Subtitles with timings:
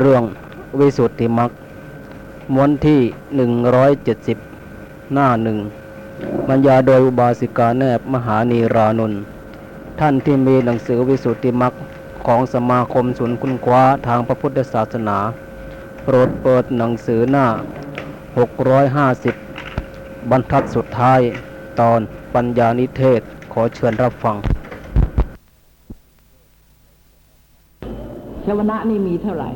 [0.00, 0.22] เรื่อง
[0.78, 1.50] วิสุทธิมรรค
[2.54, 3.00] ม้วนที่
[3.36, 4.38] หนึ่งร้อยเจ็ดสิบ
[5.12, 5.58] หน้าหนึ่ง
[6.48, 9.20] บรรยาโดยอุบาสิกาแนบมหานีรานนท์
[10.00, 11.72] ท่านที่มีหนังสือวิสุทธิมรรค
[12.26, 15.18] ของสมาคมศูนย์คุณคว้าทางพระพุทธศาสนา
[16.04, 17.46] โปรดเปิดหนังสือหน้า
[19.48, 21.20] 650 บรรทัดสุดท้าย
[21.80, 22.00] ตอน
[22.34, 23.20] ปัญญานิเทศ
[23.52, 24.36] ขอเชิญรับฟัง
[28.44, 29.50] ชวนะนี่มีเท่าไหร่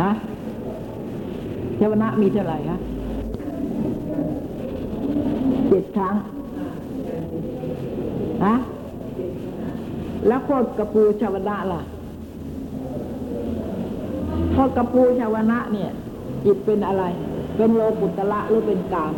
[0.00, 0.10] ฮะ
[1.78, 2.76] ชวนะมีเท่าไหร่ฮะ
[5.68, 6.14] เจ็ดครั้ง
[8.44, 8.54] ฮะ
[10.26, 11.80] แล้วโคตรกระปูชาวนะล่ะ
[14.52, 15.90] โคตรกระปูชาวนะเนี่ย
[16.44, 17.04] จิตเป็นอะไร
[17.56, 19.12] เป็นโลกุตละหรือเป็นกาม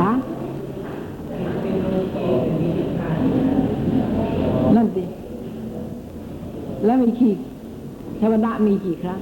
[0.00, 0.12] ฮะ
[4.76, 5.02] นั่นสิ
[6.84, 7.34] แล้วมีกี่
[8.20, 9.20] ชาวนะมีกี่ครั้ง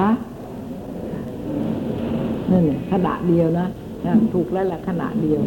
[0.00, 0.10] ฮะ
[2.50, 3.66] นั่นขณะเดียวนะ
[4.06, 5.42] นะถูกแล้วแหละขณะเดียว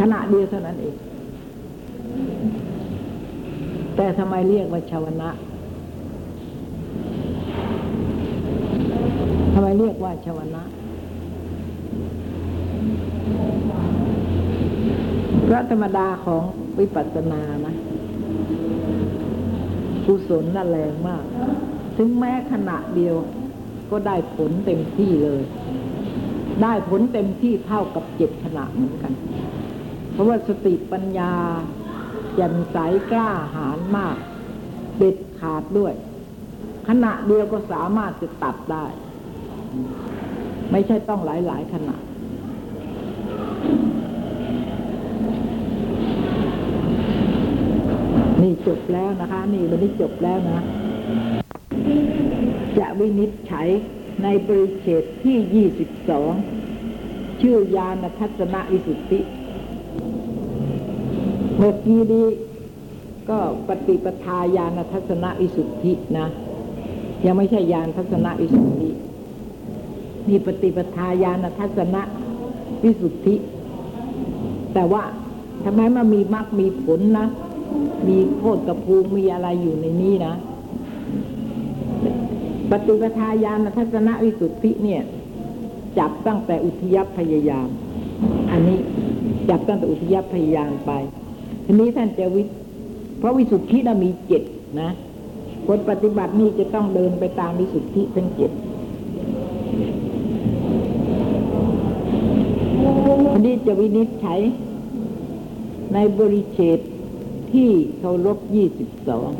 [0.00, 0.96] ขณะเดียวเท่านั้นเอง
[3.96, 5.30] แต่ทำไมเรียกว่าชาวนะ
[9.54, 10.62] ทำไมเรียกว่าชาวนะ
[15.56, 16.42] พระธรรมดาของ
[16.78, 17.74] วิปัสสนานะ
[20.06, 21.24] กุศลน่ะแรงมาก
[21.96, 23.16] ถึงแม้ขณะเดียว
[23.90, 25.42] ก็ได้ผลเต็มที่เลย
[26.62, 29.12] ได้ผลเต็มที่เท่ากับเจ็ดขณะเหมือนกัน
[30.12, 31.32] เพราะว่าสติปัญญา
[32.34, 32.76] แจ่มใส
[33.10, 34.16] กล้าหาญมาก
[34.98, 35.92] เด็ดขาดด้วย
[36.88, 38.84] ขณะเดียวก็สามารถจะตัดได้
[40.70, 41.96] ไม่ใช่ต้องหลายหลายๆขณะ
[48.54, 50.58] นี่จบแล้วนะคะ นี่วันนี้จบแล้วนะ
[52.78, 53.68] จะวินิจฉัย
[54.22, 56.32] ในบริเขตที่ยี่สิบสอง
[57.40, 59.20] ชื่อยานทัศนวิสุทธิ
[61.56, 62.26] เมื่อกี้นี้
[63.30, 63.38] ก็
[63.68, 66.26] ปฏิปทาญาณทัศนวิสุทธินะ
[67.26, 68.90] ยังไม่ใช่ญาณทัศนวิสุทธิ
[70.28, 71.96] มีปฏิปทาญาณทัศน
[72.84, 73.34] วิสุทธิ
[74.74, 75.02] แต่ว่า
[75.64, 77.26] ทำไมมันมีมรรคมีผลนะ
[78.08, 80.34] มีโทษกับภูมิมีอะไรอยู่ในนี้นะ
[82.70, 85.02] ปฏิปทาญาณทัศนวิสุทธิเนี่ย
[85.98, 87.68] จับตั้งแต่อุทยพยายาม
[88.50, 88.78] อันนี้
[89.50, 90.92] จับตั้งแต่อุทยพยายามไป
[91.64, 92.42] ทีนี้ท่านจะวิ
[93.18, 94.42] เพราะวิสุทธิน่ะมีเจ็ด
[94.80, 94.90] นะ
[95.66, 98.50] คนปฏิบัตินี่จะต้องเดินไปตามวิสุทธิทั้งเจ็ด
[103.32, 104.40] อันนี้จะวินิจฉัย
[105.94, 106.78] ในบริเขต
[107.54, 109.30] ที่เคารพยี่สิบสอง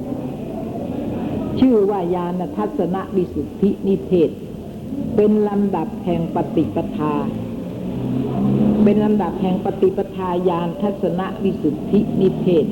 [1.61, 4.31] ชื่อว่ายานทัศนวิสุทธินิเทศ
[5.17, 7.15] เป็นลำดับแห่งปฏิปทา
[8.83, 12.67] เป็นลำดับแห่งปฏิปทายานทัศนวิสุทธินิเทศ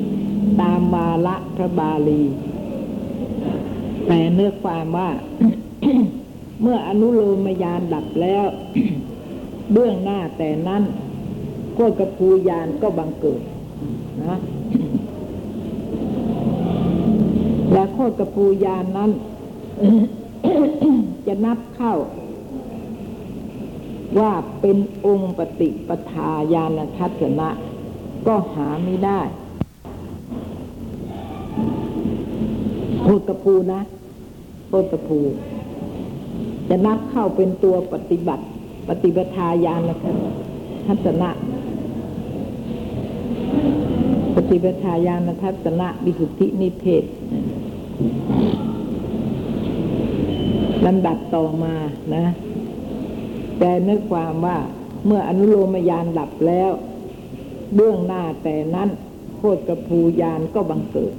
[0.61, 2.23] ตามมาละพระบาลี
[4.07, 5.11] แต่เนื้อความว่า
[6.61, 8.47] เมื่ออนุโลมยานดับแล้ว
[9.73, 10.83] เบื้องหน้าแต่นั้น
[11.75, 13.43] โคตรกระพูยานก็บังเกิด
[14.25, 14.39] นะ
[17.73, 19.11] และโคตรกระพูยานนั้น
[21.27, 21.95] จะนับเข้า
[24.19, 27.49] ว่าเป็นองค์ปฏิปทาญาณทัศนะ
[28.27, 29.21] ก็หาไม่ได้
[33.03, 33.81] โคตรกระพูนะ
[34.69, 35.21] โคตรกระพู
[36.69, 38.45] จะนับเข้าเป็นตัวปฏิบัติ
[38.89, 39.91] ปฏิปทาญาณ
[40.87, 41.31] ทัศนะ
[44.37, 47.05] ปฏิปทาญาณทัศนะวิสุทธินิเทศ
[50.87, 51.75] ลำดับต่อมา
[52.15, 52.25] นะ
[53.59, 54.59] แต่เนื้อความว่า
[55.07, 56.71] เมื่ออนุโลมยานดับแล้ว
[57.75, 58.89] เบื้องหน้าแต่นั้น
[59.37, 61.15] โคตรกระพูยานก็บังเกิด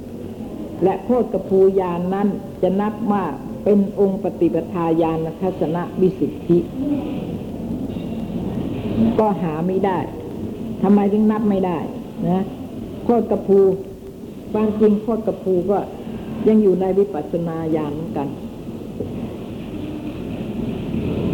[0.84, 2.28] และโคตรกระพูยานนั้น
[2.62, 3.24] จะนับว่า
[3.64, 6.58] เป็นองค์ปฏิปทาญาณทัศนวิสุทธิ
[9.18, 9.98] ก็หาไม่ได้
[10.82, 11.78] ทำไมถึงนับไม่ได้
[12.28, 12.44] นะ
[13.04, 13.60] โคตรกระพู
[14.52, 15.78] ความจริงโคตรกระพูก็
[16.48, 18.28] ยังอยู่ในวิปัสสนาญาณเหมือนกัน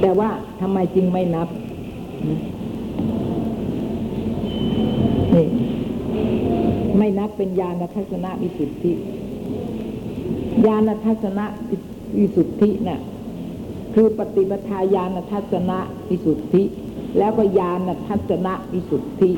[0.01, 0.31] แต่ว่า
[0.61, 1.49] ทำไมจึงไม่นับ
[5.35, 5.47] นี่
[6.99, 8.93] ไม่นับเป็นญาณทัศนวิสุทธิ
[10.67, 11.41] ญาณทัศน
[12.19, 13.01] วิสุทธิน่ะ
[13.95, 15.73] คือปฏิปทาญาณทัศน
[16.09, 16.63] วิสุทธิ
[17.19, 19.31] แล้วก็ญาณทัศนวิสุทธิ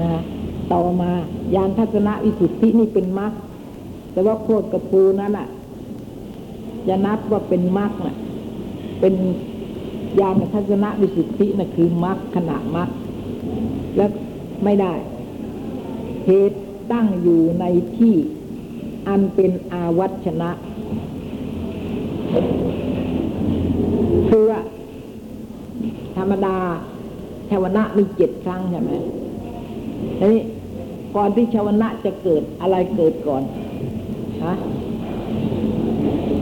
[0.00, 0.12] นะ
[0.72, 1.10] ต่อมา
[1.54, 3.32] ญาณทัศนวิสุทธินี่เป็นมรรค
[4.12, 5.48] แต่ว่าโคตรกระพูนั้นอะ
[6.88, 8.16] จะนับว่าเป็นมรรคน่ะ
[9.00, 9.14] เป็น
[10.20, 12.88] ญาณทัศนะวิสุทธิน่ะคือมรรคขณะมรรค
[13.96, 14.10] แล้ว
[14.64, 14.92] ไม่ได้
[16.26, 16.58] เหตุ
[16.92, 17.64] ตั้งอยู่ใน
[17.96, 18.14] ที่
[19.08, 20.50] อันเป็นอาวัชนะ
[24.28, 24.60] คือว่า
[26.16, 26.56] ธรรมดา
[27.50, 28.92] ชาวนะมีเจ็ดครั้งใช่ไหม
[30.22, 30.42] นี้
[31.16, 33.42] ก่อนที่ชาวนะจะเกิดอะไรเกิดก่อน
[34.44, 34.54] ฮะ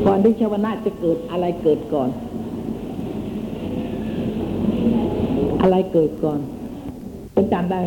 [0.07, 2.11] ก่อนที่ชาวนะจะเกิดอะไรเกิดก่อน
[5.61, 6.39] อะไรเกิดก่อน
[7.33, 7.81] เป็นจำได้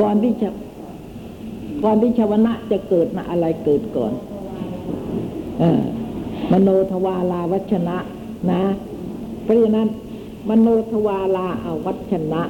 [0.00, 0.48] ก่อนที่จะ
[1.84, 4.12] ก่อนที่ชาวนะจะเกิดนะอะไรเกิดก่อน
[5.60, 5.80] เออ
[6.52, 7.96] มโนทวาลาวัชนะ
[8.50, 8.62] นะ
[9.42, 9.88] เพราะฉะนั้น
[10.48, 12.42] มโนทวาลาอาวัชนะ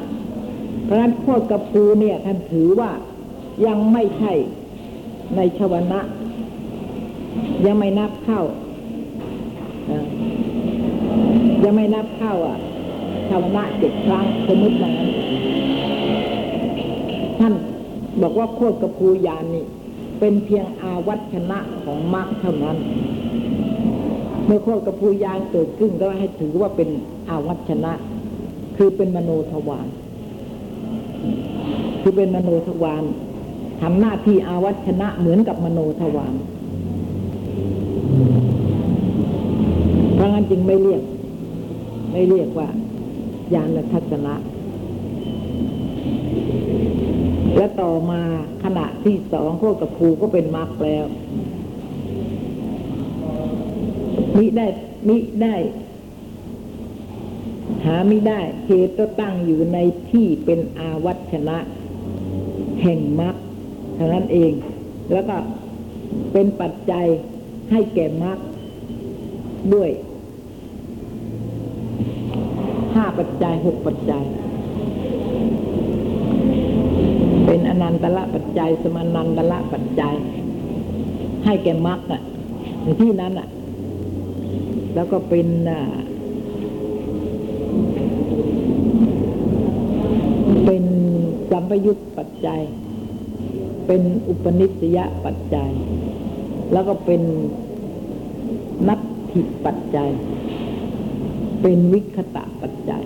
[0.84, 2.90] เพราะฉะนั้นโคตรกระพูเนี่ยท่านถือว่า
[3.66, 4.32] ยังไม่ใช่
[5.34, 6.00] ในชวนะ
[7.66, 8.40] ยังไม่นับเข้า
[11.64, 12.58] ยังไม่นับเข้าอะ
[13.28, 15.10] ชาวนะเจ็ดครั้งสมมติอย่างนั้น
[17.38, 17.54] ท่าน
[18.22, 19.64] บอกว่าโคตรกระพูยานนี่
[20.20, 22.76] เป็นเพียงอาวัชนะของมรรคเท่านั้น
[24.44, 26.88] เมื่อโคตรกระพูยานเกิดขึ้นก็ให้ถือว่าเป็น
[27.28, 27.92] อาวัชนะ
[28.76, 29.86] คือเป็นมโนทวาร
[32.02, 33.04] คือเป็นมโนทวาร
[33.80, 36.34] ทำหน้าที่อาวัชนะเหมือนกับมโนทวาร
[40.14, 41.02] เพราะงั้นจึงไม่เรียก
[42.12, 42.68] ไม่เรียกว่า
[43.54, 44.34] ญาณทัศนะ
[47.56, 48.20] และต่อมา
[48.64, 51.04] ขณะที่สองโคกับครูก็เป็นมรรคแล้ว
[54.36, 54.66] มิได้
[55.08, 55.54] มิได้
[57.84, 59.78] หาไม่ได้เหตุก็ตั้งอยู่ใน
[60.10, 61.58] ที่เป็นอาวัชนะ
[62.82, 63.36] แห่งมรรค
[63.96, 64.52] เท่านั้นเอง
[65.12, 65.36] แล้วก็
[66.32, 67.06] เป็นปัจจัย
[67.70, 68.38] ให้แก่มรรค
[69.74, 69.90] ด้วย
[72.94, 74.24] ห้าปัจจัยหกปัจจัย
[77.46, 80.14] เป็นอนันตละปัจจัย สมานันตละปัจจัย
[81.44, 82.22] ให้แก่มรรคอะ
[82.82, 83.48] ในที่นั้นอะ
[84.94, 85.80] แล้วก็เป็นอ่า
[90.64, 90.84] เป็น
[91.50, 92.62] สัมปยุตปัจจัย
[93.86, 95.72] เป็นอุปนิสยปัจจัย
[96.72, 97.22] แล้วก็เป็น
[98.88, 99.00] นัต
[99.32, 100.10] ถิปัจจัย
[101.62, 103.04] เป็นวิคตะปัจจัย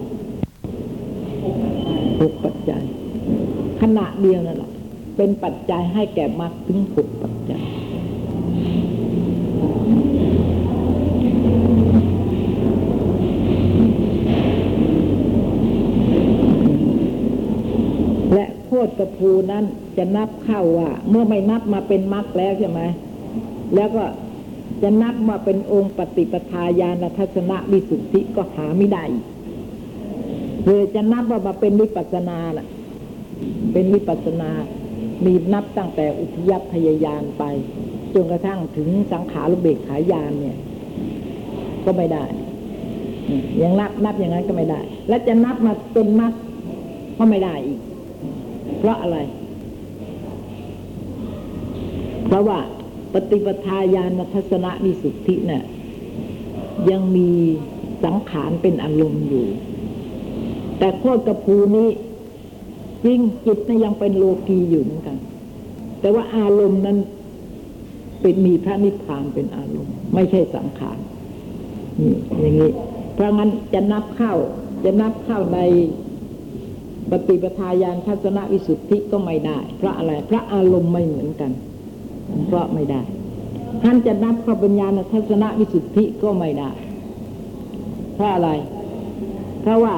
[2.20, 2.82] หกปัจจัย
[3.80, 4.70] ขณะเดียวนั่นแหละ
[5.16, 7.62] เป็นปัจจัยให้แก่มรรคถึงหกปัจจัย
[19.00, 19.64] ตรกระพูนั้น
[19.98, 22.80] จะนับเข้าว่า เมื่อไม่นับมาเป็นมรรคแล้วใช่ไหม
[23.74, 24.04] แล้วก็
[24.82, 29.04] จะนับมาเป็นองค์ปฏิปทาญาณทัศนวิสุทธิก็หาไม่ได้
[30.64, 32.66] เลยจะนับว่ามาเป็นวิปัสสนาล่ะ
[33.72, 34.50] เป็นวิปัสสนา
[35.24, 37.44] มีนับตั้งแต่อุทยพยายานไป
[38.14, 40.58] จนกระทั่งถึงสังขารุเบกขายานเนี่ย
[41.84, 42.24] ก็ไม่ได้
[43.62, 46.32] ยังนับนับอย่างนั้นก็ไม่ได้ และจะนับมาเป็นมรรค
[47.18, 47.80] ก็ไม่ได้อีก
[48.80, 49.18] เพราะอะไร
[52.26, 52.58] เพราะว่า
[53.12, 55.62] ปฏิปทาญาณทัศนวิสุทธิเนี่ย
[56.90, 57.30] ยังมี
[58.04, 59.46] สังขารเป็นอารมณ์อยู่
[60.78, 61.88] แต่โคตรกระพูนี้
[63.04, 65.16] จริงจิตนะยังเป็นโลกีอยู่เหมือนกัน
[66.00, 66.98] แต่ว่าอารมณ์นั้น
[68.20, 70.98] เป็นมีพระนิพพานเป็นอารมณ์ ไม่ใช่สังขาร
[72.00, 72.72] นี่อย่างนี้
[73.14, 74.34] เพราะงั้นจะนับเข้า
[74.84, 75.60] จะนับเข้าใน
[77.10, 81.50] ปฏิปทาญาณทัศนวิสุทธิก็ไม่ได้ เพราะอะไรเพราะอารมณ์ไม่เหมือนกัน
[82.46, 83.00] เพราะไม่ได้
[83.82, 86.70] ท่านจะนับเข้าเป็นญาณทัศนวิสุทธิก็ไม่ได้
[88.14, 88.50] เพราะอะไร
[89.60, 89.94] เพราะว่า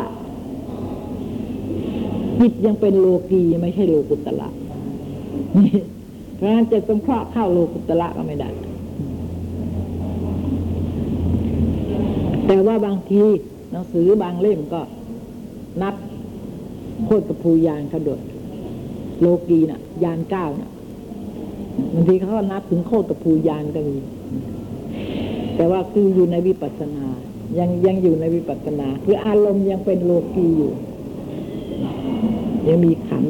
[2.41, 4.49] จิตยังเป็นโลกีไม่ใช่โลกุตละ
[6.37, 8.49] เพราะฉะนั้นจะสงเคราะห์เข้าโลกุตละก็ไม่ได้
[12.47, 13.23] แต่ว่าบางที
[13.71, 14.81] หนังสือบางเล่มก็
[15.83, 15.95] นับ
[17.05, 18.21] โคตรกับภูยานเขาด้วย
[19.21, 20.71] โลกีน่ะ ยานเก้าน่ะ
[21.93, 23.97] บางทีเขาก็นับถึงโคตรกับภูยานก็มี
[25.57, 27.07] แต่ว่าคืออยู่ในวิปัสสนา
[27.59, 30.73] ยังยังอยู่ในวิปัสสนา คืออารมณ์ยังเป็นโลกีอยู่
[32.69, 33.25] ยังมีขัน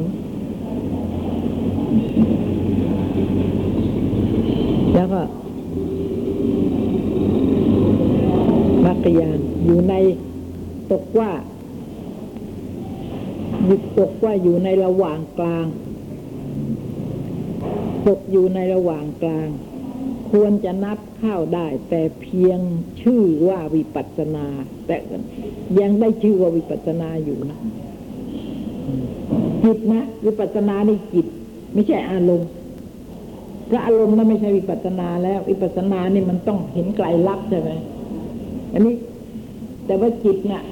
[4.95, 5.21] แล้วก็
[8.85, 9.93] มรรคยานอยู่ใน
[10.91, 11.31] ตกว่า
[13.65, 15.67] หยุดตกว่าอยู่ในระหว่างกลาง
[18.07, 19.49] ตกอยู่ในระหว่างกลาง
[20.31, 22.59] ควรจะนับเข้าได้ แต่เพียง
[23.01, 24.45] ชื่อว่าวิปัสนา
[24.87, 24.95] แต่
[25.79, 27.59] ยังได้ชื่อว่าวิปัสนาอยู่นะ
[29.63, 31.27] จิตนะวิปัสนานี่จิต
[31.73, 32.49] ไม่ใช่อารมณ์
[33.67, 37.71] เพราะอารมณ์นั้นไม่ใช่วิปัสนาแล้ว วิปัสนานี่มันต้องเห็นไกลลักษณ์ใช่ไหม
[38.73, 38.95] อันนี้
[39.85, 40.63] แต่ว่าจิตน่ะ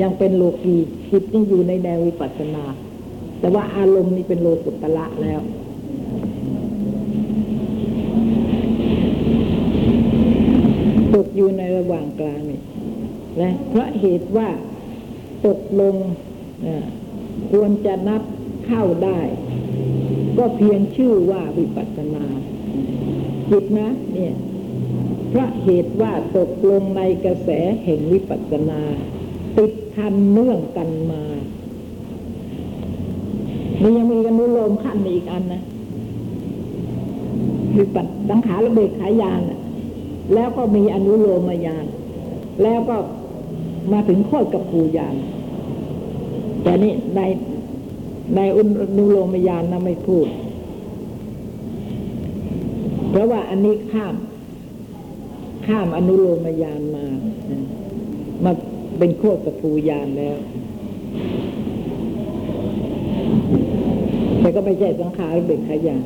[0.00, 0.76] ยังเป็นโลกี
[1.10, 2.64] จิตนี่อยู่ในแนววิปัสสนา
[3.40, 5.40] แต่ว่าอารมณ์นี่เป็นโลกุตละแล้ว
[11.14, 12.60] ตกอยู่ในระหว่างกลางนี่
[13.40, 14.48] นะเพราะเหตุว่า
[15.46, 15.94] ตกลง
[17.52, 18.22] ควรจะนับ
[18.66, 19.20] เข้าได้
[20.38, 22.24] ก็เพียงชื่อว่าวิปัสสนา
[23.50, 24.34] จิตนะเนี่ย
[25.30, 27.50] เพราะเหตุว่าตกลงในกระแส
[27.84, 28.80] แห่งวิปัสสนา
[29.58, 31.22] ติดพันเนื่องกันมา
[33.80, 35.62] นี่ยังมีกันนุโลมขั้นอีกอันนะ
[37.76, 39.40] วิปัสสังขารระเบกขายาน
[40.34, 41.86] แล้วก็มีอนุโลมยาน
[42.62, 42.96] แล้วก็
[43.92, 45.16] มาถึงโคตรกับปูยาน
[46.62, 47.20] แต่นี่ใน
[48.36, 48.58] ในอ
[48.98, 50.26] นุโลมยานนะไม่พูด
[53.10, 54.14] เพราะว่าอันนี้ข้าม
[55.66, 57.04] ข้ามอนุโลมยานมา
[58.44, 58.52] มา
[58.98, 60.36] เป็นโคตรกับปูยานแล้ว
[64.40, 66.02] แต่ก็ไม่ใช่สังขารเบิกขยาน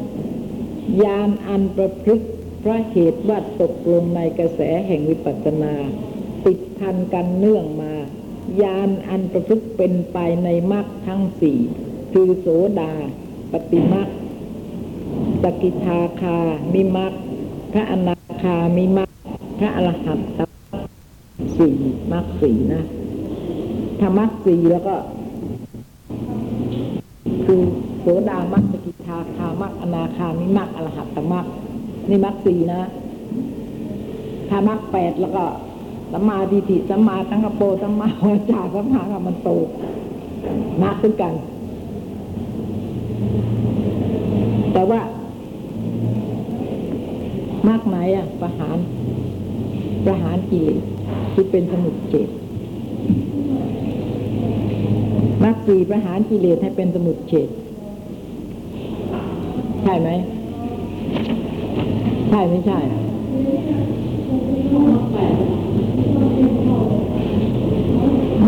[1.05, 2.27] ยานอันประพฤติ
[2.63, 5.75] พระเหตุว่าตกลงในกระแสแห่งวิปัสสนา
[6.47, 7.95] ติดพันกันเนื่องมา
[8.63, 11.59] ยานอันประพฤติเป็นไปในมรรคทั้งสี่
[12.13, 12.47] คือโส
[12.81, 12.93] ดา
[13.53, 14.09] ปฏิมรรค
[15.43, 16.39] สกิทาคา
[16.73, 17.13] มิมรรค
[17.73, 19.11] พระอนาคามิมรรค
[19.59, 20.48] พระอรหันต
[21.59, 21.75] สี่
[22.13, 22.83] มรรคสี่นะ
[24.01, 24.95] ถ้ามรรคสี่แล้วก็
[27.45, 27.61] คือ
[28.01, 31.47] โสดามรรคสกิทาคามรรคอนาคามิมรรคอรหัตตมรรค
[32.09, 32.83] นี่มรรคสี่นะ
[34.49, 35.45] ถ้ามรรคแปดแล้วก็
[36.13, 39.49] สัมมาทิฏฐิสัมมาสังกปรสัมมาวาจาสัมมากัมมันโต
[40.83, 41.35] มรรคด้วยกัน
[44.73, 45.01] แต่ว่า
[47.69, 48.77] มรรคไหนอะประหาร
[50.05, 50.83] ประหารกิเลส
[51.41, 52.29] ที่เป็นสมุทเฉด
[55.45, 57.49] มรรคสี่ประหารกิเลสให้เป็นสมุทเฉด
[59.83, 60.09] ใช่ไหม
[62.31, 62.79] ใช่ไม่ใช่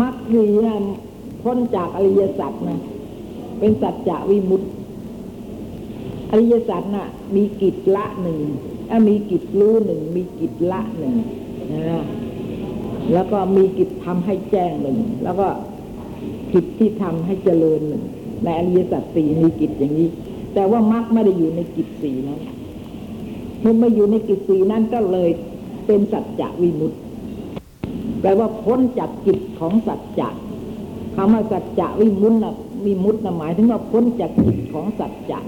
[0.01, 0.45] มรรคสี
[1.43, 2.79] พ้นจากอริยสัจนะ
[3.59, 4.67] เป็นสัจจะวิมุตติ
[6.31, 8.39] อริยสัจน่ะ มีกิจละหนึ่ง
[8.89, 11.13] ถ้ามีกิจรู้หนึ่ง มีกิจละหนึ่ง
[11.73, 12.03] นะ
[13.13, 15.47] แล้วก็มีกิจทำให้แจ้งหนึ่ง แล้วก็
[16.53, 18.03] กิจที่ทำให้เจริญหนึ่ง
[18.43, 20.09] ในอริยสัจสี่มีกิจอย่างนี้
[20.53, 22.39] แต่ว่ามรรคไม่ได้อยู่ในกิจสี่นั้น
[23.61, 25.29] เมื่อไม่อยู่ในกิจสี่นั้นก็เลย
[25.85, 26.97] เป็นสัจจะวิมุตติ
[28.21, 30.29] แปลว่าพ้นจากกิจของสัจจะ
[31.15, 32.51] คำว่าสัจจะวิมุตติ
[32.85, 35.39] วิมุตตินะหมายถึงว่าพ้นจากกิจของสัจจะ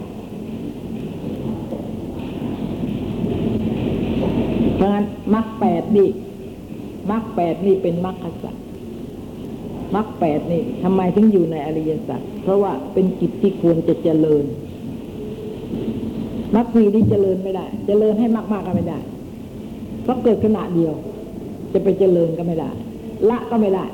[4.75, 6.09] เพราะงั้นมรรคแปดนี่
[7.11, 8.55] มรรคแปดนี่เป็นมรรคสัจ
[9.95, 14.45] มรรคแปดนี่ทำไมถึงอยู่ในอริยสัจเพราะว่าเป็นกิจที่ควรจะเจริญ
[16.55, 18.99] มรรคสี่นี่เจริญไม่ได้ เจริญให้มากๆก็ไม่ได้
[20.03, 20.93] เพราะเกิดขณะเดียว
[21.73, 22.69] จะไปเจริญก็ไม่ได้
[23.29, 23.85] ละก็ไม่ได้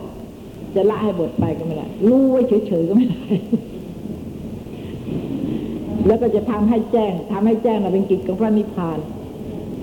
[0.76, 3.26] จะละให้หมดไปก็ไม่ได้รู้ไว้เฉยๆก็ไม่ได้
[6.08, 8.98] แล้วก็จะทำให้แจ้งทำให้แจ้งนะเป็นกิจของพระนิพพาน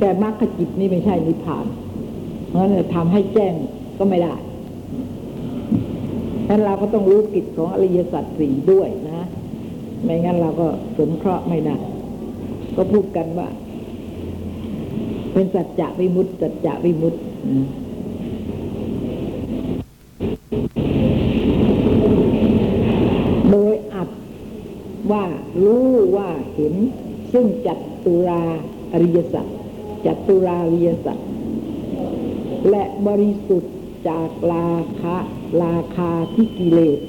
[0.01, 1.67] แต่มรรคจิตนี่ไม่ใช่นิพพาน
[2.57, 3.55] ราะนั้นทำให้แจ้ง
[3.99, 4.35] ก็ไม่ได้
[6.47, 9.21] ฉะนั้นเราก็ต้องรู้กิจของอริยสัจสี่ด้วยนะ
[10.05, 10.67] ไม่งั้นเราก็
[10.99, 11.77] สมเคราะห์ไม่ได้
[12.77, 13.49] ก็พูดกันว่า
[15.33, 17.21] เป็นสัจจะวิมุตติสัจจะวิมุตติ
[23.51, 24.09] โดยอัด
[25.13, 25.25] ว่า
[25.65, 26.75] รู้ว่าเห็น
[27.33, 28.43] ซึ่งจัดตุรา
[28.93, 29.47] อริยสัจ
[30.07, 31.19] จัดตุราอริยสัจ
[32.71, 33.75] และบริสุทธิ์
[34.09, 35.17] จากราคะ
[35.65, 37.01] ราคาที่กิเลส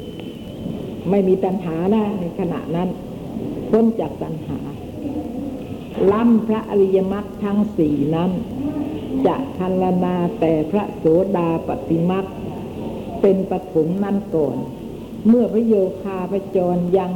[1.09, 2.89] ไม่มีตัณหานะในขณะนั้น
[3.69, 4.59] พ้นจากตัณหา
[6.11, 8.31] ล้ำพระอริยมรรคทั้งสี่นั้น
[9.25, 11.05] จะพันลนาแต่พระโส
[11.37, 12.25] ดาปฏิมรรค
[13.21, 14.57] เป็นปฐมนั่นก่อน
[15.27, 17.13] เมื่อพระโยคาพระจรยัง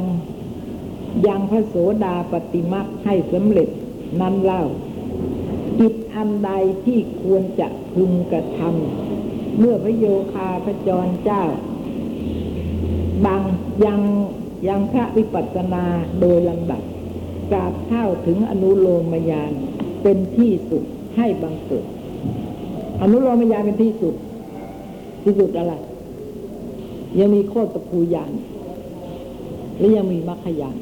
[1.26, 3.68] ยังพระโสดาปฏิมรรคให้สำเร็จ
[4.20, 4.62] นั้นเล่า
[5.80, 6.50] จิตอันใด
[6.84, 11.42] ที่ควรจะพึงกระทำเมื่อพระโยคาพระจรเจ้า
[13.24, 13.42] บาง
[13.84, 14.00] ยัง
[14.68, 15.84] ยังพระวิปัสสนา
[16.20, 16.82] โดยลำดับ
[17.50, 19.52] กราบเท่าถึงอนุโลมยาน
[20.02, 20.82] เป็นที่สุด
[21.16, 21.86] ให้บังเกิด
[23.02, 24.14] อนุโลมยานเป็นที่สุด
[25.22, 25.74] ที่สุดอะไร
[27.18, 28.32] ยังมีโคตรภูยาน
[29.78, 30.76] และยังมีมรรคยาน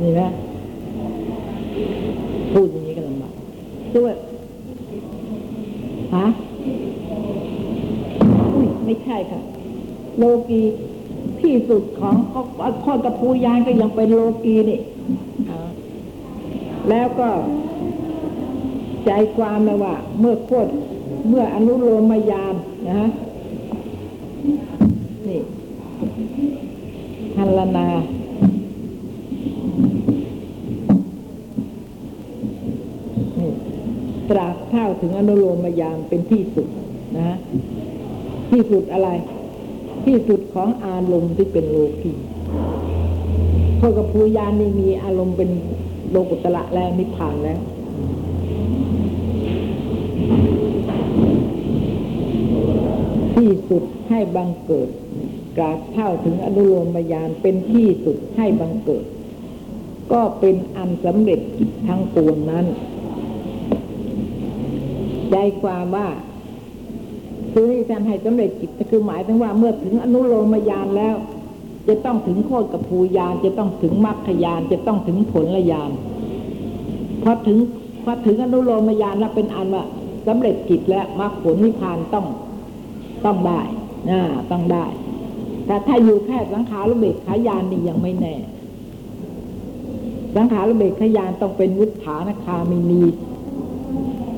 [0.00, 0.30] นี่นะ
[2.52, 3.32] พูดอย่างนี้ก็ลำบาก
[3.96, 4.14] ด้วย
[6.14, 6.26] ฮะ
[8.54, 9.40] อุ้ยไม่ ใช่ค่ะ
[10.18, 10.62] โลกี
[11.40, 12.14] ที่สุดของ
[12.80, 14.80] โคตรภูยานก็ยังเป็นโลกีนี่
[16.88, 17.28] แล้วก็
[19.04, 20.70] ใจความนะว่า เมื่อโคตร
[21.28, 22.54] เมื่ออนุโลมยาน
[22.86, 23.08] นะฮะ
[25.28, 25.40] นี่
[27.38, 27.86] ฮัลลนา
[34.30, 36.68] ตราบเท่าถึงอนุโลมยานเป็นที่สุด
[38.50, 39.08] ที่สุดอะไร
[40.04, 42.14] ที่สุดของอารมณ์ที่เป็นโลกี
[43.80, 45.50] พวกกับภูยานนี่มีอารมณ์เป็น
[46.10, 47.60] โลกุตระแล้วนิพพานแล้ว
[53.34, 54.88] ที่สุดให้บังเกิด
[55.56, 59.04] กราบเท่าถึงอนุโลมยานเป็นที่สุดให้บังเกิด
[60.12, 62.66] ก็เป็นอันสำเร็จกิจทั้งปวงนั้น
[65.30, 66.08] ใจความว่า
[67.52, 71.16] คือที่ท่านให้สำเร็จกิจคือหมายถึงว่าเมื่อถึงอนุโลมยานแล้ว
[71.88, 75.90] จะต้องถึงโคตรกับภูยาน จะต้องถึงมรรคยาน จะต้องถึงผลยาน
[77.22, 77.58] พอถึง
[78.04, 79.84] พอถึงอนุโลมยานแล้วเป็นอันว่า
[80.26, 82.26] สำเร็จกิจและมรรคผลนิพพานต้อง
[83.24, 83.60] ต้องได้
[84.10, 84.86] นะต้องได้
[85.66, 88.34] แต่ถ้าอยู่แค่สังขารเบกขายานนี่ยังไม่แน่
[90.36, 93.02] สังขารเบกขายานต้องเป็นวุฒานคามินี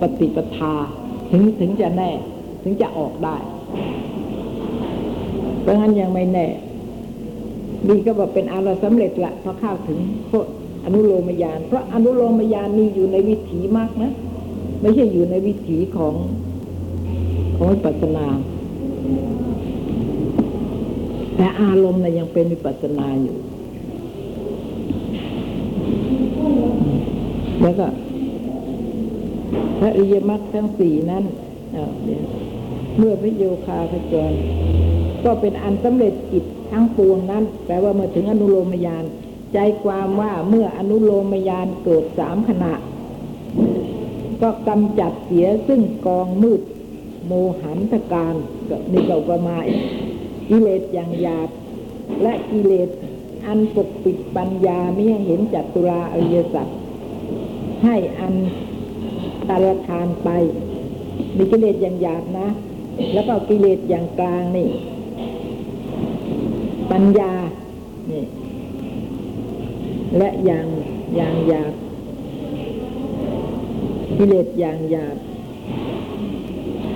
[0.01, 0.75] ปฏิปทา
[1.31, 2.11] ถึงถึงจะแน่
[2.63, 3.37] ถึงจะออกได้
[5.63, 6.47] เพราะงั้นยังไม่แน่
[7.89, 10.33] ดีก็บอกเป็นอารสำเร็จละพอเข้าถึงโค
[10.85, 14.13] อนุโลมยาน เพราะอนุโลมยานมีอยู่ในวิถีมากนะ
[14.81, 16.15] ไม่ใช่อยู่ในวิถีของ
[17.57, 18.27] ของวิปัสสนา
[21.37, 23.37] แต่อารมณ์นะยังเป็นวิปัสสนาอยู่
[27.63, 27.87] แล้วก็
[29.79, 31.25] พระอิยมรรคทั้งสี่นั้น
[31.75, 32.21] อ้าเดี๋ย
[32.99, 34.33] เมื่อพระโยคาพจร
[35.25, 39.05] ก็เป็นอันสำเร็จกิจทั้งปวงนั้น แปลว่าเมื่อถึงอนุโลมยาน
[39.53, 42.75] ใจความว่าเมื่ออนุโลมยานเกิดสามขณะ
[44.43, 46.61] ก็กำจัดเสียซึ่งกองมืด
[47.27, 48.35] โมหันตการ
[48.69, 49.65] ก็นี่ก็ประมาณ
[50.49, 51.49] กิเลสอย่างหยาบ
[52.23, 52.89] และกิเลส
[53.47, 56.67] อันปกปิดปัญญาไม่ให้เห็นจัตุราอริยสัจ
[57.85, 58.35] ให้อัน
[59.49, 60.29] ตรทานไป
[61.37, 62.49] มีกิเลสอย่างหยาบนะ
[63.15, 64.69] แล้วก็กิเลสอย่างกลางนี่
[66.91, 67.33] ปัญญา
[68.11, 68.25] นี่
[70.19, 70.67] และอย่าง
[71.17, 71.75] อย่างหยาบ
[74.19, 75.17] กิเลสอย่างหยาบ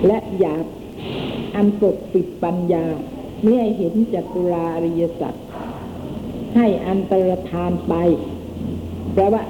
[0.07, 0.65] และหยาบ
[1.55, 2.85] อันปกปิดปัญญา
[3.41, 5.33] ไม่ให้เห็นจัตุราริยสัจ
[6.55, 7.93] ให้อันตรธานไป
[9.13, 9.41] แปลว่า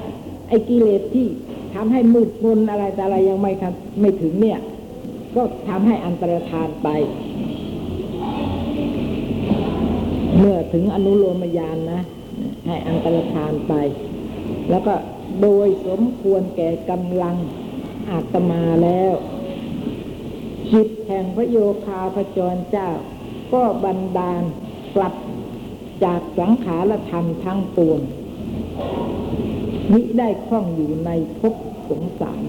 [0.47, 1.27] ไอ้กิเลสที่
[1.73, 4.59] ทำให้มืดมนอะไรแต่อะไรยังไม่ครับไม่ถึงเนี่ย
[5.35, 6.89] ก็ทำให้อันตรธานไป
[10.37, 12.01] เมื่อถึงอนุโลมยานนะ
[12.67, 13.73] ให้อันตรธานไป
[14.69, 14.93] แล้วก็
[15.41, 17.35] โดยสมควรแก่กำลัง
[18.09, 19.13] อาตมาแล้ว
[20.73, 22.89] จิตแห่งพระโยคาพจรเจ้า
[23.53, 24.43] ก็บันดาล
[24.95, 25.13] กลับ
[26.03, 27.99] จากสังขารธรรมทั้งปวง
[29.91, 31.55] มิได้คล้องอยู่ในภพ
[31.89, 32.43] สงสาร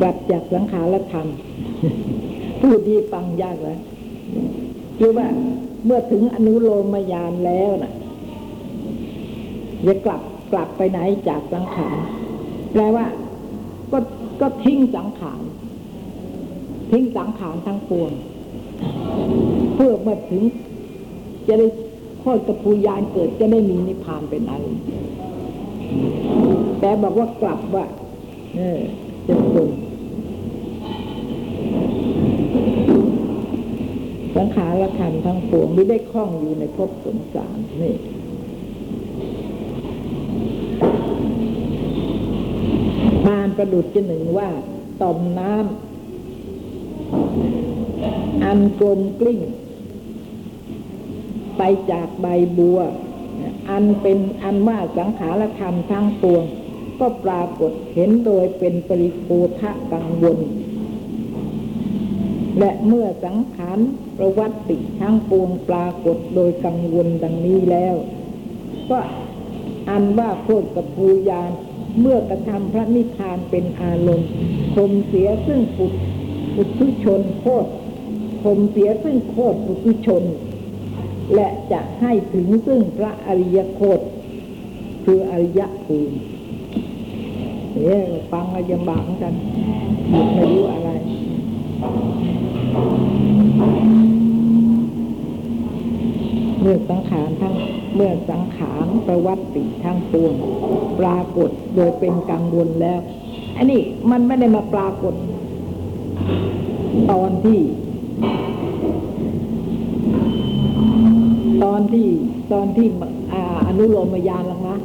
[0.00, 1.26] กลับจากสังขารธรรม
[2.60, 3.78] พูดดีฟังยากเลย
[4.98, 5.26] คือว่า
[5.84, 7.92] เมื่อถึงอนุโลมยานแล้วนะ่ะ
[9.86, 11.96] จะกลับกลับไปไหนจากสังขาร
[12.72, 13.06] แปลว่า
[13.92, 13.98] ก็
[14.40, 15.42] ก็ทิ้งสังขาร
[16.90, 18.12] ทิ้งสังขารทั้งปวง
[19.74, 20.42] เพื่อมาถึง
[21.48, 21.66] จะได้
[22.20, 24.62] โคตรกระพูยานเกิดจะได้มีนิพพานเป็นอัน
[26.80, 27.84] แต่บอกว่ากลับว่า
[28.56, 28.80] เออ
[29.28, 29.68] จะคน
[34.38, 37.94] สังขารธรรมทั้งปวงไม่ได้คล้องอยู่ในภพสงสารนี่
[43.24, 44.48] ปานประดุจจะหนึ่งว่า
[45.02, 45.62] ต่อมน้ำ
[48.44, 49.40] อันกลมกลิ้ง
[51.58, 52.26] ไปจากใบ
[52.58, 52.78] บัว
[53.70, 56.44] อันเป็นอันว่าสังขารธรรมทั้งปวง
[57.00, 59.28] ก็ปรากฏเห็นโดยเป็นปริโภ
[59.60, 60.38] ทะกังวล
[62.58, 63.78] และเมื่อสังขาร
[64.18, 67.94] ประวัติทั้งปวงปรากฏโดยกังวลดังนี้แล้ว
[68.90, 68.98] ก็
[69.90, 71.50] อันว่าโคตรกับภูยาน
[72.00, 74.30] เมื่อกระทำพระนิพพานเป็นอารมณ์
[74.74, 75.92] ข่มเสียซึ่งปุถ
[76.54, 77.70] ปุถุชนโคตร
[78.42, 80.22] ข่มเสียซึ่งโคตรปุถุชน
[81.34, 84.04] และจะให้ถึงซึ่งพระอริยโคตร
[85.04, 86.16] คืออริยภูมิ
[87.84, 89.34] เนี่ยฟังก็ยำบากกัน
[90.34, 90.90] ไม่รู้อะไร
[96.60, 97.54] เมื่อสังขารทั้ง
[97.94, 100.34] เมื่อสังขารประวัติทั้งปวง
[101.00, 103.00] ปรากฏโดยเป็นกังวลแล้ว
[103.56, 105.14] อันนี้มันไม่ได้มาปรากฏ
[107.10, 107.60] ตอนที่
[111.64, 112.08] ตอนที่
[112.52, 112.86] ตอนที่
[113.32, 113.34] อ
[113.66, 114.78] อนุโลมยานแล้วนะ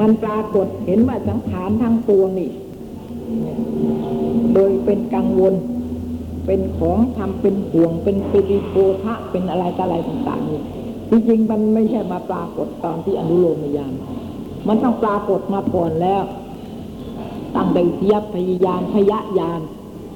[0.00, 2.50] มันปรากฏเห็นว่าสังขารทั้งปวงนี่
[4.54, 5.54] โดยเป็นกังวล
[6.46, 10.62] เป็นของทำเป็นห่วงเป็นปิริโกทะเป็นอะไรต่อะไรต่างๆนี่
[11.10, 13.92] จริงๆมันไม่ใช่มาปรากฏตอนที่อนุโลมยาน
[14.68, 16.22] มันต้องปรากฏมาก่อนแล้ว
[17.56, 19.60] ตั้งแต่อุทยพยายานพยญาณ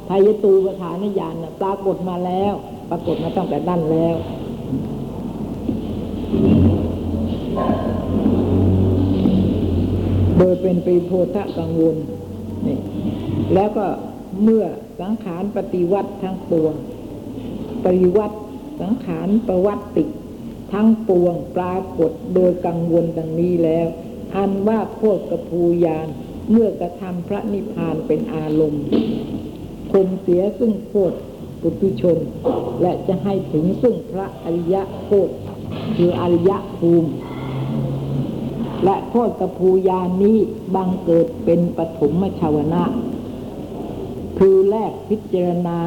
[0.09, 2.55] พยตูประธานญาณน่ะปรากฏมาแล้ว
[2.91, 4.17] ปรากฏมาตั้งแต่นั่นแล้ว
[10.39, 11.97] โดยเป็นปีโพธกังวล
[12.67, 12.79] นี่
[13.55, 13.87] แล้วก็
[14.43, 14.65] เมื่อ
[15.01, 16.75] สังขารปฏิวัติทั้งปวง
[17.85, 18.37] ปฏิวัติ
[18.81, 20.05] สังขารประวัติ
[20.73, 23.87] ทั้งปวงปรากฏโดยกังวลดังนี้แล้ว
[24.37, 26.09] อันว่าโคตกภูยาน
[26.51, 28.85] เมื่อกระทำพระนิพพานเป็นอารมณ์
[29.93, 31.13] คมเสียซึ่งโคต
[31.61, 32.19] ปุถุชน
[32.83, 35.31] และจะให้ถึงซึ่งพระอริยะโคต
[35.97, 37.11] คืออริยะภูมิ
[38.85, 40.39] และโคตรภูยานนี้
[40.75, 42.85] บังเกิดเป็นปฐมชาวนะ
[44.39, 45.79] คือแรกพิจารณา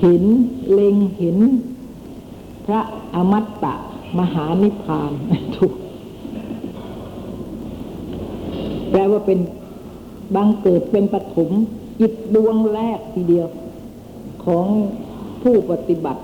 [0.00, 0.24] เห็น
[0.72, 1.38] เล็งเห็น
[2.66, 2.80] พระ
[3.14, 3.74] อมัตตะ
[4.18, 5.12] มหานิพพาน
[5.56, 5.74] ถูก
[8.90, 9.38] แปลว่าเป็น
[10.34, 11.50] บังเกิดเป็นปฐม
[12.00, 13.48] จิตดวงแรกทีเดียว
[14.44, 14.66] ของ
[15.42, 16.22] ผู้ปฏิบัติ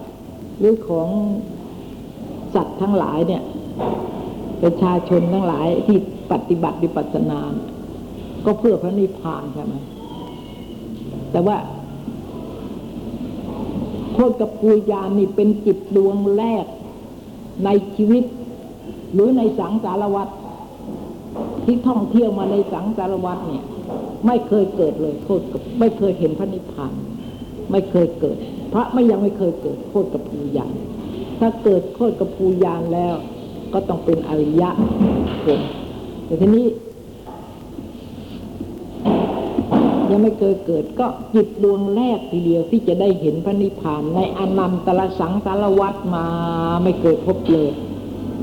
[0.59, 1.09] หรือของ
[2.55, 3.43] สัตว์ทั้งหลายเนี่ย
[4.63, 5.99] ประชาชนทั้งหลายที่
[6.33, 7.41] ปฏิบัติวิปัสสนา
[8.45, 9.75] ก็เพื่อพระนิพพานใช่ไหม
[11.35, 11.59] แต่ว่า
[14.13, 16.65] โคตรกับปูยานนี่เป็นจิตดวงแรก
[17.65, 18.25] ในชีวิต
[19.13, 20.33] หรือในสังสารวัตร
[21.65, 23.65] ที่ท่องเที่ยวมาในสังสารวัตรเนี่ย
[24.27, 26.93] ไม่เคยเกิดเลยโคตรกับไม่เคยเห็นพระนิพพาน
[27.71, 28.37] ไม่เคยเกิด
[28.73, 30.73] พระไม่ยังไม่เคยเกิดโคตรกับปูยาน
[31.41, 33.15] ถ้าเกิดโคตรกับปูยานแล้ว
[33.73, 34.71] ก็ต้องเป็นอริยะ
[35.45, 35.61] ผล
[36.27, 36.67] แต่ทีนี้
[40.11, 46.27] ยังไม่เคยเกิดก็จิตดวงแรกทีเดียวที่จะได้เห็นพระนิพพาน ในอนันตลสังสารวัตมา
[46.83, 47.71] ไม่เคยพบเลย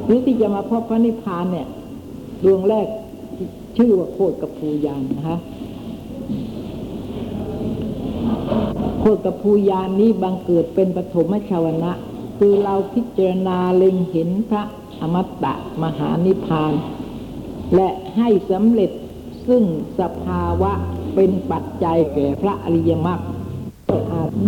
[0.05, 1.67] หรือที่จะมาพบพระนิพพานเนี่ย
[2.45, 2.87] ดวงแรก
[3.77, 5.37] ชื่อว่าโคตรกับภูยานนะคะ
[8.99, 11.91] โคตรกับภูยานนี้บังเกิดเป็นปฐมชาวนะ
[12.39, 14.63] คือเราพิจารณาเล็งเห็นพระ
[15.01, 16.73] อมตะมหานิพพาน
[17.75, 18.91] และให้สำเร็จ
[19.47, 19.63] ซึ่ง
[19.99, 20.73] สภาวะ
[21.15, 23.19] เป็นปัจจัยแก่พระอริยมรรค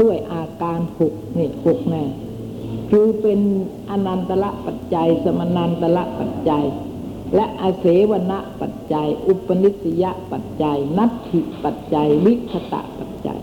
[0.01, 2.03] ด้วยอาการหกนี่หกแน่
[2.89, 3.39] คือเป็น
[3.89, 6.65] อนันตละปัจจัย สมนันตละปัจจัย
[7.35, 13.39] และอาเสวณปัจจัย อุปนิสยปัจจัย นัตถิปัจจัย วิคตะปัจจัย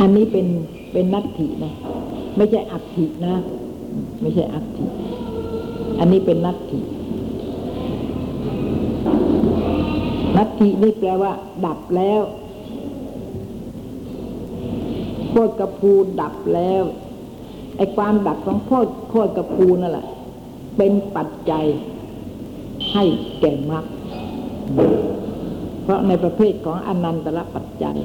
[0.00, 0.46] อันนี้เป็น
[0.92, 1.72] เป็นนัตถินะ
[2.36, 3.34] ไม่ใช่อัตถินะ
[4.20, 4.84] ไม่ใช่อัตถิ
[5.98, 6.80] อันนี้เป็นนัตถิ
[10.38, 11.32] นัตถินี่แปลว่า
[11.66, 12.22] ดับแล้ว
[15.28, 16.82] โคตรกระพูดับแล้ว
[17.76, 20.06] ไอ้ความดับของโคตรโคตรกระพูนั่นแหละ
[20.76, 21.66] เป็นปัจจัย
[22.92, 23.04] ให้
[23.40, 23.84] แก่มรรค
[25.82, 27.96] เพราะในประเภทของอนันตระปัจจัย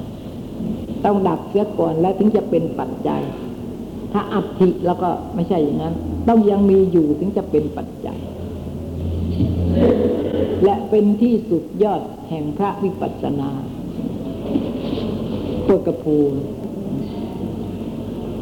[1.05, 3.21] ต้องดับเสียก่อนแล้วถึงจะเป็นปัจจัย
[4.13, 5.93] ถ้าอัตถิแล้วก็ไม่ใช่อย่างนั้น
[6.27, 8.17] ต้องยังมีอยู่ถึงจะเป็นปัจจัย
[10.63, 13.49] และเป็นที่สุดยอดแห่งพระวิปัสสนา
[15.67, 16.17] ตัวกระพู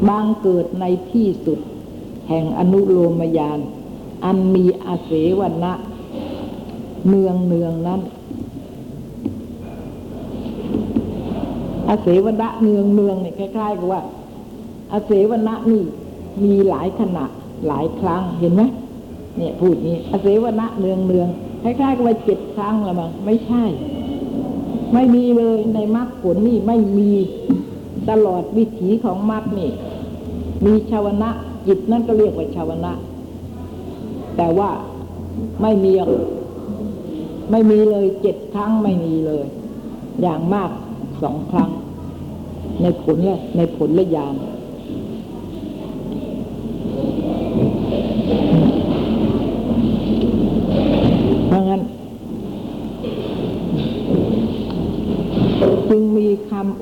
[0.09, 1.59] บางเกิดในที่สุด
[2.29, 3.59] แห่งอนุโลมยาน
[4.25, 5.73] อันมีอาเสวนะ
[7.07, 8.01] เนืองเนืองนั้น
[11.89, 14.01] อาเสวนะเนืองเนืองเนี่ยคล้ายๆกับว่า
[14.93, 15.83] อาเสวนะนี่
[16.43, 17.25] มีหลายขณะ
[17.67, 18.63] หลายครั้งเห็นไหม
[19.37, 21.27] เนี่ยพูดนี้อาเสวนะเนืองเนือง
[21.61, 23.63] คล้ายๆกับว่าเจ็ดครั้งละมั้งไม่ใช่
[24.93, 27.11] ไม่มีเลยในมรรคผลนี่ไม่มี
[28.09, 29.71] ตลอดวิถีของมรรคนี่
[30.65, 31.29] มีชาวนะ
[31.67, 32.93] จิตนั่นก็เรียกว่าชาวนะ
[34.37, 34.69] แต่ว่า
[35.61, 35.91] ไม่มี
[37.51, 39.45] ไม่มีเลยเจ็ดครั้งไม่มีเลย
[40.21, 40.69] อย่างมาก
[41.21, 41.69] สองครั้ง
[42.81, 44.35] ในผลและในผลและยาน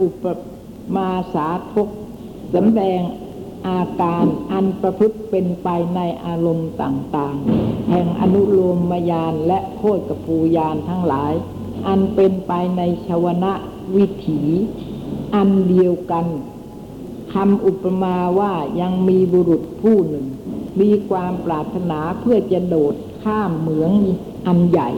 [0.01, 0.25] อุป
[0.95, 1.89] มาสาทก
[2.53, 3.01] สำแดง
[3.67, 11.33] อาการอันประพฤติเป็นไปในอารมณ์ต่างๆ แห่งอนุโลมมยานและโคตกภูยานทั้งหลาย
[11.87, 13.53] อันเป็นไปในชวนะ
[13.95, 14.41] วิถี
[15.35, 16.25] อันเดียวกัน
[17.33, 20.25] คำอุปมาว่ายังมีบุรุษผู้หนึ่ง
[20.81, 23.91] มีความปรารถนาเพื่อจะโดดข้ามเหมือง
[24.47, 24.89] อันใหญ่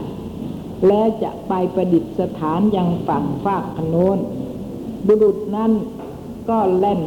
[0.87, 2.03] และจะไปประดิษ
[2.39, 4.17] ฐานยังฝั่งฟากขโนน
[5.07, 5.71] บุรุษนั้น
[6.49, 7.01] ก็แล่น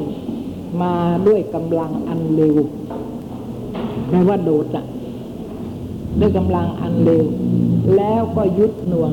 [0.82, 0.94] มา
[1.26, 2.56] ด้วยกำลังอันเร็ว
[4.08, 4.84] แปลว่าโดดอะ
[6.20, 7.24] ด้วยกำลังอันเร็ว
[7.96, 9.12] แล้วก็ยุดหน่วง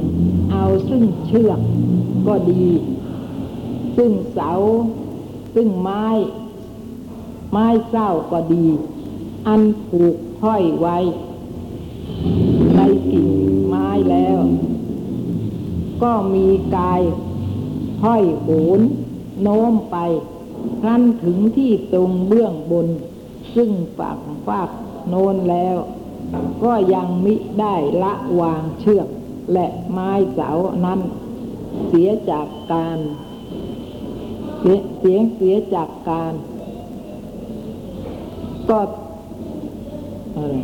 [0.51, 1.59] เอาซึ่งเชือก
[2.27, 2.65] ก็ดี
[3.97, 4.51] ซึ่งเสา
[5.55, 6.05] ซึ่งไม้
[7.51, 8.65] ไม้เศร้าก็ดี
[9.47, 10.97] อันผูกห้อยไว้
[12.75, 12.79] ใน
[13.11, 13.27] กิ่ง
[13.67, 14.39] ไม้แล้ว
[16.03, 17.01] ก็มีกาย
[18.03, 18.81] ห้อยโหน
[19.41, 19.97] โน้มไป
[20.81, 22.87] ครั้นถึงที่ตรงเบื้องบน
[23.55, 24.69] ซึ่งฝั่งฟาก
[25.09, 25.77] โน้นแล้ว
[26.63, 29.07] ก็ยังมิได้ละวางเชือก
[29.53, 30.49] และไม้เสา
[30.85, 30.99] นั้น
[31.87, 32.97] เสียจากการ
[34.59, 36.33] เสียเสียงเสียจากการ
[38.69, 38.79] ก็
[40.35, 40.55] อะไร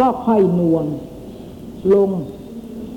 [0.00, 0.86] ก็ค่อยน่วง
[1.92, 2.10] ลง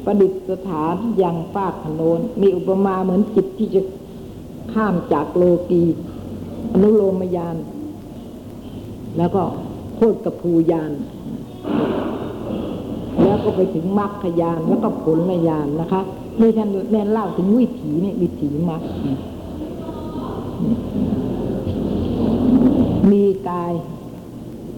[0.05, 0.33] ประดิษ
[0.67, 3.81] ฐานยังฟากขนนมีอุปมาเหมือนจิตที่จะ
[4.73, 5.83] ข้ามจากโลกี
[6.73, 7.57] อนุโลมยาน
[9.17, 9.41] แล้วก็
[9.95, 10.91] โคตรกับภูยาน
[13.23, 16.01] แล้วก็ไปถึงมรรคยานแล้วก็ผลยานนะคะ
[16.39, 18.81] นี่ท่านแน่นเล่าถึงวิถีเนี่ยวิถีมรรค
[23.11, 23.73] มีกาย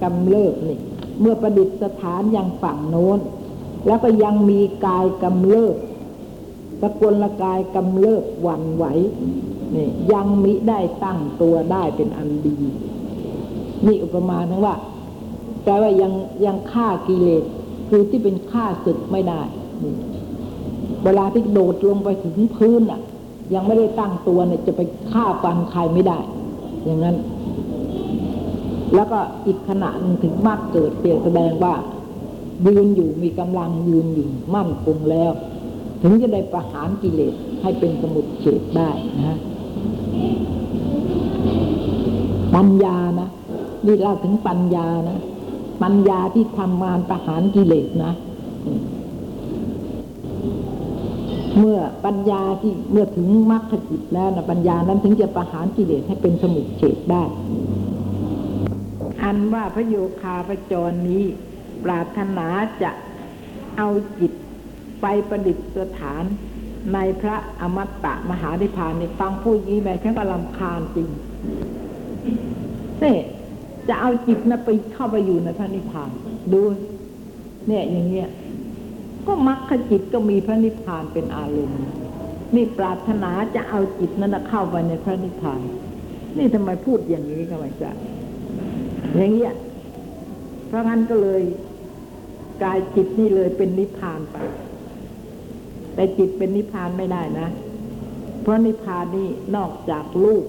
[0.01, 0.79] กำเริบนี่
[1.21, 1.69] เมื่อประดิษ
[2.01, 3.19] ฐานอยังฝั่งโน้น
[3.86, 5.76] แล้วก็ยังมีกายกำเริบ
[6.82, 8.86] สกุลกายกำเริบหวั่นไหว
[9.76, 12.56] นี่ยังมิได้ตั้งตัวได้เป็นอันดี
[13.86, 14.76] นี่อุปมาทั้งว่า
[15.63, 16.12] แปลว่ายัง
[16.46, 17.43] ยังฆ่ากิเลส
[17.89, 19.41] คือที่เป็นฆ่าศึกไม่ได้
[21.04, 23.02] เวลาที่โดดลงไปถึงพื้นอะ
[23.54, 26.19] ยังไม่ได้ตั้งตัวเนี่ยจะไปฆ่าฟันใครไม่ได้
[26.84, 27.15] อย่างนั้น
[28.96, 31.74] แล้วก็อีกขณะหนึ่งถึงมากเกิดเปลี่ยนแสดงว่า
[32.65, 35.31] ยืนอยู่มีกำลังยืนอยู่มั่นคงแล้ว
[36.01, 38.89] ถึงจะได้ประหารกิเลสให้เป็นสมุดเฉดได้
[39.27, 39.37] นะ
[42.55, 43.29] ปัญญานะ
[43.85, 45.19] นี่เล่าถึงปัญญานะ
[45.83, 48.13] ปัญญาที่ทำงานประหารกิเลสนะ
[51.59, 57.23] เมื่อปัญญาที่เมื่อถึงมรรคจิตแล้วนะปัญญานั้นถึงจะประหารกิเลสให้เป็นสมุดเฉดได้
[59.23, 61.23] อันว่าพระโยคาพระจรนี้
[61.84, 62.48] ปรารถนา
[62.84, 62.91] จะ
[63.78, 64.32] เอาจิต
[65.02, 65.58] ไปประดิษ
[65.98, 66.24] ฐาน
[66.93, 71.10] ในพระอมตะมหานิพพานในฟังพูดยี้แม่ฉันก็ลำคาญจริง
[73.04, 73.15] นี่
[73.88, 76.10] จะเอาจิตนะไปเข้าไปอยู่ในพระนิพพาน
[76.54, 76.62] ดู
[77.67, 78.30] เนี่ยอย่างเงี้ย
[79.28, 81.82] ก็มรรคจิตก็มีพระนิพพานเป็นอารมณ์
[82.56, 85.62] นี่ปรารถนาจะเอาจิตนั้นเข้าไปในพระนิพพาน
[86.38, 87.91] นี่ทำไมพูดอย่างนี้ก็ไม่ใช่
[89.17, 89.54] อย่างเงี้ย
[90.67, 91.41] เพราะงั้นก็เลย
[92.61, 94.35] กายจิตนี่เลยเป็นนิพพานไป
[95.95, 97.47] แต่จิตเป็นนิพพานไม่ได้นะ
[98.41, 100.45] เพราะนิพพานนี่นอกจากรูป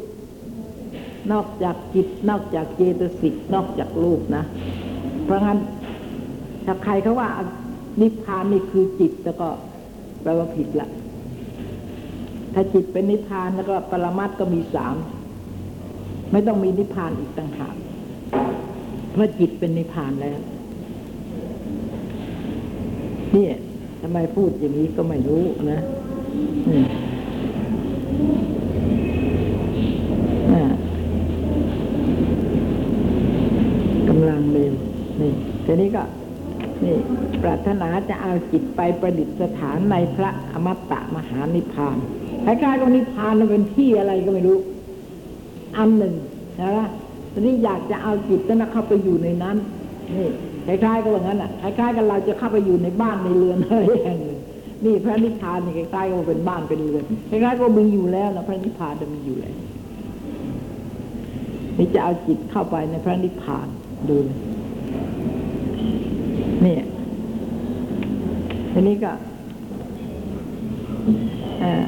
[1.32, 4.44] นอกจากจิต นอกจากเจตสิก นอกจากรูปนะ
[5.24, 5.58] เพราะงั้น
[6.64, 7.28] ถ้าใครเขาว่า
[8.00, 9.48] นิพพานนี่คือจิตแล้วก็
[10.22, 10.88] แปลว่าผิดละ
[12.54, 14.96] ถ้าจิตเป็นนิพพานแล้วก็ปรมัตถ์ก็มีสาม
[16.32, 17.76] ไม่ต้องมีนิพพานอีกต่างหาก
[19.12, 20.38] เพราะจิตเป็นนิพพานแล้ว
[23.36, 23.46] นี่
[24.02, 25.80] ทำไมพูดอย่างนี้ก็ไม่รู้นะ
[34.08, 34.72] กำลังเร็ว
[35.20, 35.32] นี่
[35.64, 36.02] ทีนี้ก็
[36.84, 36.96] นี่
[37.42, 41.96] ปรารถนาจะเอาจิตไปประดิษฐานในพระอมตะมหานิพพาน
[42.44, 44.58] คล้ายๆกับนิพพานมันเป็นที่อะไรก็ไม่รู้
[45.76, 46.14] อันหนึ่ง
[46.62, 46.74] นะ
[47.32, 49.56] ทีนี้อยากจะเอาจิตนั้นเข้าไปอยู่ในนั้น
[50.16, 50.28] นี่
[50.66, 54.40] คล้ายๆกับว่างั้นอะคล้ายๆกับเราจะเข้าไปอยู่ในบ้านในเรือนอะไรอย่างหนึ่ง
[54.84, 59.54] นี่พระนิพพานนี่ใกล้ายๆก็เป็นบ้านเป็นเรือนใกล้ายๆก็มีอยู่แล้วนะพระนิพพานจะมีอยู่แล้ว
[61.78, 63.68] นี่จะเอาจิตเข้าไปในพระนิพพาน
[64.08, 64.16] ดู
[66.64, 66.76] นี่
[68.72, 69.12] ทีนี้ก็
[71.62, 71.84] อ่อ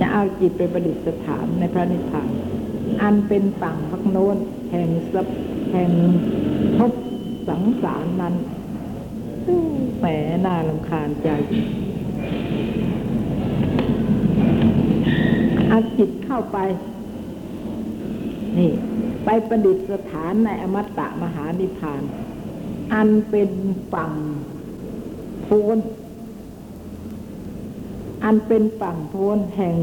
[0.00, 2.28] จะเอาจิตไปประดิษฐานในพระนิพพาน
[3.02, 4.36] อันเป็นฝั่งพักโน้น
[4.70, 5.26] แห่งสัพ
[5.70, 5.92] แห่ง
[6.76, 6.92] ภพ
[7.48, 8.34] สังสารนั้น
[9.98, 10.06] แหม
[10.44, 11.28] น่าลำคาญใจ
[15.68, 16.58] เอาจิตเข้าไป
[18.58, 18.70] นี่
[19.24, 19.78] ไปประดิษ
[20.10, 22.02] ฐานในอมตะมหานิพพาน
[22.94, 23.50] อันเป็น
[23.92, 24.12] ฝั่ง
[25.42, 25.78] โพน
[28.24, 29.76] อันเป็นฝั่งโพนแห่ง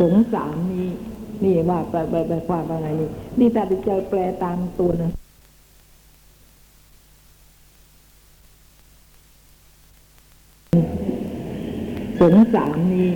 [0.00, 0.88] สงสารนี้
[1.44, 5.10] นี่ว่าไปไปไปความว่าไงนี่นี่ถ้าไปเจอแปลตามตัวนึง
[12.20, 13.08] สงสารนี้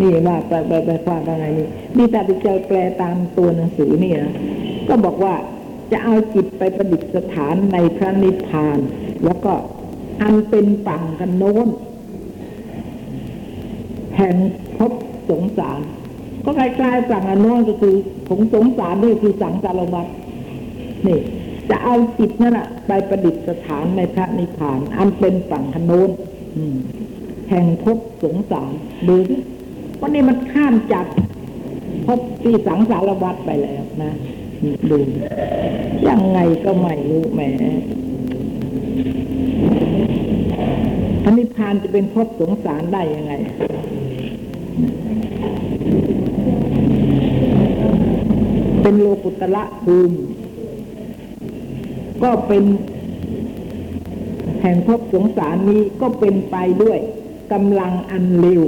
[0.00, 4.34] นี่ว่าไปไปไปความว่าไงนี่นี่ถ้าไปเจอแปลตามตัวหนังสือนี่นะ
[4.88, 5.34] ก็บอกว่า
[5.92, 8.78] จะเอาจิตไปประดิษฐานในพระนิพพาน
[9.24, 9.52] แล้วก็
[10.22, 11.68] อันเป็นฝั่งกันโน้น
[14.16, 14.34] แห่ง
[14.76, 14.92] พบ
[15.28, 15.80] สงสาร
[16.44, 17.94] ก็คล้ายๆฝั่งอนโน้นก็คือ
[18.28, 20.06] ผงสงสารนี่คือสังสารวัฏ
[21.06, 21.18] นี่
[21.70, 26.10] จะเอาจิตนั่นแหะไปประดิษฐานในพระนิพพาน อันเป็นฝั่งกันโน้น
[27.50, 28.72] แห่งพบสงสาร
[29.08, 29.36] ดูสิ
[30.00, 31.06] วันนี้มันข้ามจาก
[32.06, 34.12] พบที่สังสารวัฏไปแล้วนะ
[34.90, 34.98] ดู
[36.08, 37.40] ยังไงก็ไม่รู้แหม
[41.22, 43.32] พระนิพพานจะเป็นพบสงสารได้ยังไง
[48.84, 50.16] เป็นโลกุตละภูมิ
[52.22, 52.64] ก็เป็น
[54.60, 56.98] แห่งพบสงสารนี้ก็เป็นไปด้วย
[57.52, 58.62] กำลังอันเร็ว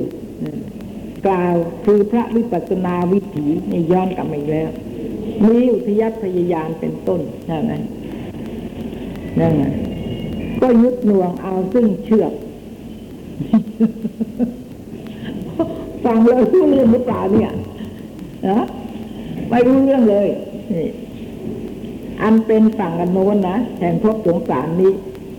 [1.27, 4.71] กล่าวคือพระวิปัสสนาวิถีนี่ย้อนกลับมาอีกแล้ว
[5.45, 7.73] มีอุทยพยายานเป็นต้นนั่นไง
[9.39, 9.65] นั่นไง
[10.63, 12.33] ก็ยึดหน่วงเอาซึ่งเชือก
[16.05, 17.53] ฟังเลยรู้เรื่องหรือเปล่าเนี่ย
[18.49, 18.67] นะ
[19.51, 20.29] ไม่รู้เรื่องเลย
[20.75, 20.89] นี่
[22.23, 24.93] อันเป็นฝั่งอันโน้นนะแห่งพบสงสารนี้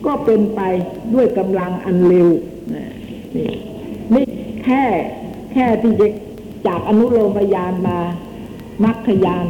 [0.05, 0.61] ก็เป็นไป
[1.13, 2.29] ด้วยกำลังอันเร็ว
[3.35, 3.49] นี่
[4.13, 4.25] นี่
[4.63, 4.83] แค่
[5.53, 6.07] แค่ที่จะ
[6.67, 7.97] จากอนุโลมยานมา
[8.83, 9.45] มัคคยาน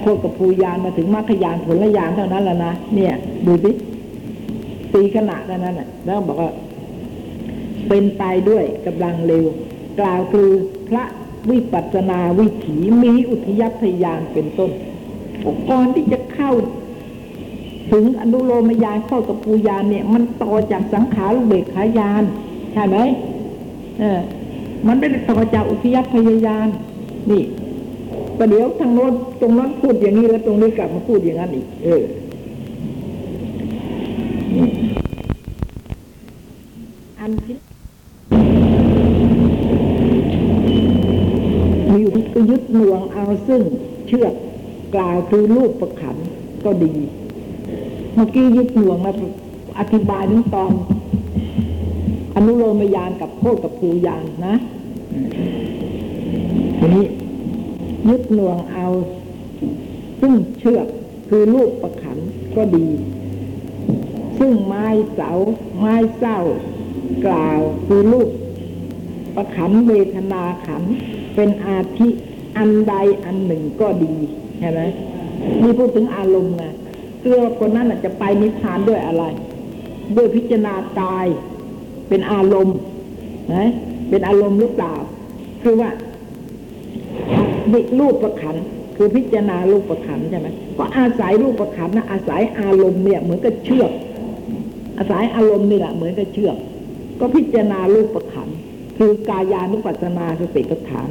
[0.00, 3.14] โคกับภูยานมาถึงมัคคยานผลยานเท่านั้นแหละนะเนี่ย
[3.46, 3.70] ดูสิ
[4.92, 6.50] ตีขนานั้นน่ะ แล้วบอกว่า
[7.88, 9.44] เป็นไปด้วยกำลังเร็ว
[10.00, 10.48] กล่าวคือ
[10.88, 11.04] พระ
[11.50, 14.70] วิปัสนาวิถีมีอุทยพยานเป็นต้น
[15.70, 16.52] ก่อนที่จะเข้า
[17.92, 22.22] ถึงอนุโลมยานเข้ากับปูยานเนี่ย มันต่อจากสังขารุเบกขายาน
[22.72, 22.96] ใช่ไหม
[24.00, 24.20] เออ
[24.86, 26.66] มันไม่ได้ต่อจากอุทยพยายาน
[27.30, 27.42] นี่
[28.38, 32.02] ประเดี๋ยวทางโน้นตรงนั้นพูดอย่างนี้แล้วตรงนี้กลับมาพูดอย่างนั้นอีก เออ
[43.48, 43.60] ซึ่ง
[44.06, 44.34] เชือก
[44.94, 46.16] กล่าวคือรูปประขัน
[46.64, 46.94] ก็ดี
[48.14, 49.12] เมื่อกี้ยึดหน่วงมา
[49.78, 50.72] อธิบายถึงตอน
[52.34, 54.54] อนุโลมยานกับโคตกับภูยานนะ
[56.78, 57.06] ทีนี้
[58.08, 58.86] ยึดหน่วงเอา
[60.20, 60.86] ซึ่งเชือก
[61.28, 62.18] คือรูปประขัน
[62.56, 62.86] ก็ดี
[64.38, 65.30] ซึ่งไม้เสา
[65.78, 66.38] ไม้เศร้า
[67.26, 68.28] กล่าวคือรูป
[69.36, 70.82] ประขันเวทนาขัน
[71.34, 72.08] เป็นอาทิ
[72.58, 74.14] อันใดอันหนึ่งก็ดี
[74.60, 74.80] ใช่ไหม
[75.62, 76.64] นี่พูดถึงอารมณ์ไง
[77.22, 79.24] เกือคนนั้นจะไปนิพพานด้วยอะไร
[80.16, 81.26] ด้วยพิจารณากาย
[82.08, 82.78] เป็นอารมณ์
[83.54, 83.68] นะ
[84.10, 84.94] เป็นอารมณ์หรือเปล่า
[85.62, 85.90] คือว่า
[87.72, 88.56] ดิรูปประขัน
[88.96, 93.90] คือพิจารณารูปประขันใช่ไหมก็อาศัยรูปประขันนะอาศัยอารมณ์เนี่ยเหมือนกับเชือก
[94.98, 96.56] อาศัยอารมณ์นี่แหละเหมือนกับเชือก
[97.20, 98.48] ก็พิจารณารูปประขัน
[98.98, 101.08] คือกายานุปัสสนาสติปัฏฐาน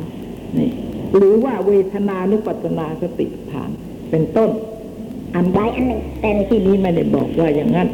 [0.57, 0.70] นี่
[1.16, 3.70] หรือว่าเวทนานุปัสนาสติฐาน
[4.09, 4.49] เป็นต้น
[5.36, 7.88] อันใดอันหนึ่งแต่ในที่นี้ไม่ได้บอกว่าอย่างนั้น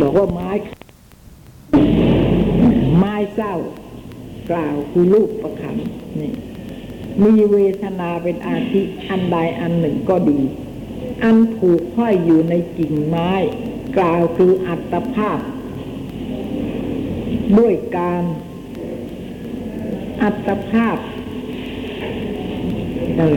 [0.00, 0.50] บอกว่าไม้
[2.98, 3.54] ไม้เศร้า
[4.50, 5.76] กล่าวคือรูปประขัน
[6.20, 6.32] นี่
[7.24, 10.40] มีเวทนาเป็นอาทิอันใดอันหนึ่งก็ดี
[11.24, 13.30] อันผูกห้อยอยู่ในกิ่งไม้
[13.96, 15.38] กล่าวคืออัตภาพ
[17.58, 18.22] ด้วยการ
[20.22, 20.96] อัตภาพ
[23.18, 23.34] อะไร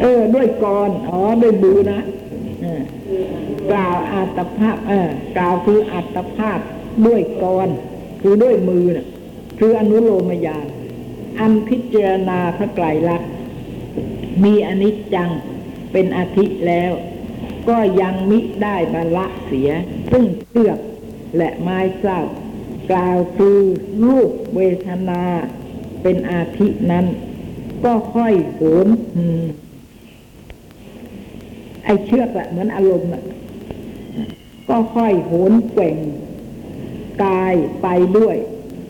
[0.00, 2.00] เออ ด้วยกรอ๋อด้วยบูนะ
[3.70, 6.58] กล่าวอัตภาพ เออกล่าวคืออัตภาพ
[7.06, 7.68] ด้วยกร
[8.22, 9.06] คือด้วยมือน่ะ
[9.58, 10.66] คืออนุโลมญาณ
[11.40, 13.30] อันพิจารณาพระไตรลักษณ์
[14.44, 15.30] มีอนิจจัง
[15.92, 16.92] เป็นอาทิแล้ว
[17.68, 19.70] ก็ยังมิได้บรรละเสีย
[20.10, 20.78] ซึ่งเชือก
[21.36, 22.20] และไม้เศร้า
[22.90, 23.58] กล่าวคือ
[24.06, 25.24] รูปเวทนา
[26.02, 27.06] เป็นอาทินั้น
[27.84, 28.86] ก็ค่อยโหน
[29.16, 29.44] อืม
[31.84, 33.24] ไอเชือกอะเหมือนอารมณ์อะ
[34.68, 35.96] ก็ค่อยโหนแกว่ง
[37.24, 37.86] กายไป
[38.18, 38.36] ด้วย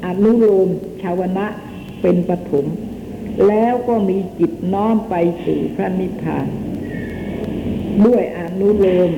[0.05, 0.69] อนุโลม
[1.03, 1.47] ชาวนะ
[2.03, 2.67] เป็นปฐม
[3.49, 6.47] แล้วก็มีจิตน้อมไปสู่พระนิพพาน
[8.07, 9.11] ด้วยอนุโลม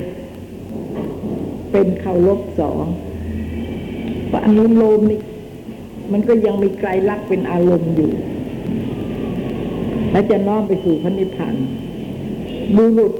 [1.71, 2.85] เป็นเคารพสอง
[4.27, 5.19] เพราะอนุโลมนี่
[6.11, 8.11] มันก็ยังมีไกลลักษณ์เป็นอารมณ์อยู่
[10.11, 11.55] และจะน้อมไปสู่พระนิพพาน
[12.75, 13.13] บุรุษ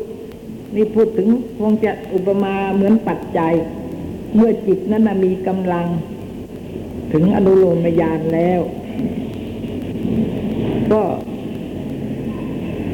[0.75, 1.29] นี่พูดถึง
[1.59, 3.53] คงจะอุปมาเหมือนปัจจัย
[4.35, 5.87] เมื่อจิตนั้นมีกำลัง
[7.13, 8.59] ถึงอนุโลมญาณแล้ว
[10.91, 11.01] ก็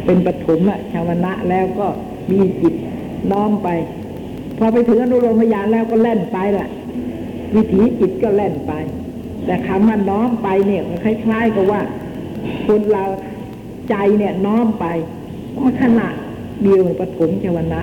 [0.06, 1.88] เป็นปฐมอะชาวนะแล้วก็
[2.32, 2.76] มีจิต
[3.32, 3.70] น้อมไป
[4.58, 6.68] พอไปถึงอนุโลมญาณแล้วก็แล่นไปล่ะ
[7.56, 8.72] วิถีจิตก็แล่นไป
[9.46, 11.82] แต่คำว่าน้อมไปเนี่ยมันคล้ายๆกับว่า
[12.68, 13.06] คนเรา
[13.90, 14.86] ใจเนี่ยน้อมไป
[15.64, 16.08] มันขณะ
[16.64, 17.82] เดียวปฐมชวนะ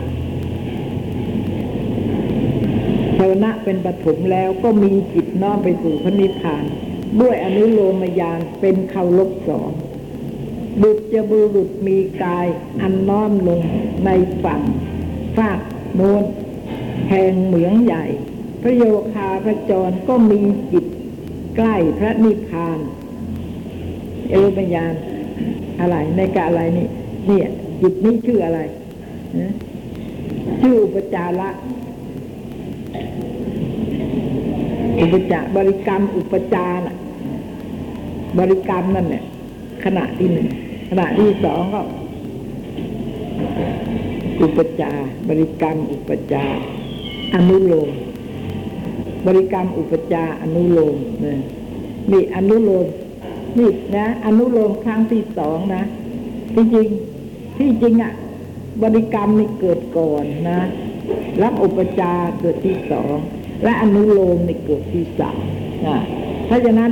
[3.17, 6.65] ชวนะเป็นปฐมแล้วก็มีจิตน้อมไปสู่พระนิพพาน
[7.21, 9.71] ด้วยอนุโลมญาณเป็นเคารพสอง
[10.83, 12.47] บุตรจะบุรุษมีกาย
[12.81, 13.61] อันน้อมลง
[14.05, 14.11] ใน
[14.45, 14.61] ฝั่ง
[15.37, 15.61] ฟาก
[15.95, 16.25] โน้น
[17.09, 18.05] แห่งเหมืองใหญ่
[18.63, 18.85] พระโย
[19.15, 20.41] คาพระจรก็มี
[20.73, 20.85] จิต
[21.59, 22.79] ใกล้พระนิพพาน
[24.29, 24.95] เอรุปญาณ
[25.81, 26.87] อะไรในกะอะไรนี่
[27.27, 27.49] เนี่ย
[27.81, 28.61] จิตนี้ชื่ออะไร
[30.61, 31.49] ชื่ออุปจาระ
[35.01, 36.95] อุปจาบริกรรมอุปจาระ
[38.39, 39.25] บริกรรมนั่นเนี่ย
[39.85, 40.47] ขณะที่หนึ่ง
[40.91, 41.81] ขณะที่สองก็
[44.43, 44.91] อุปจา
[45.29, 46.45] บริกรรมอุปจา
[47.35, 47.91] อนุโลม
[49.27, 51.39] บริกรรมอุปจาอนุโลมเนี่ย
[52.11, 52.87] นี่อนุโลม
[53.59, 55.85] นี่นะ อนุโลมครั้งที่สองนะ
[56.55, 56.89] ที่จริง
[57.59, 58.13] ที่จริงอะ
[58.83, 60.61] บริกรรมนี่เกิดก่อนนะ
[61.43, 63.17] รับอุปจาเกิดที่สอง
[63.63, 65.43] และอนุโลมนี่เกิดที่สาม
[65.87, 65.97] นะ
[66.47, 66.91] เพราะฉะนั้น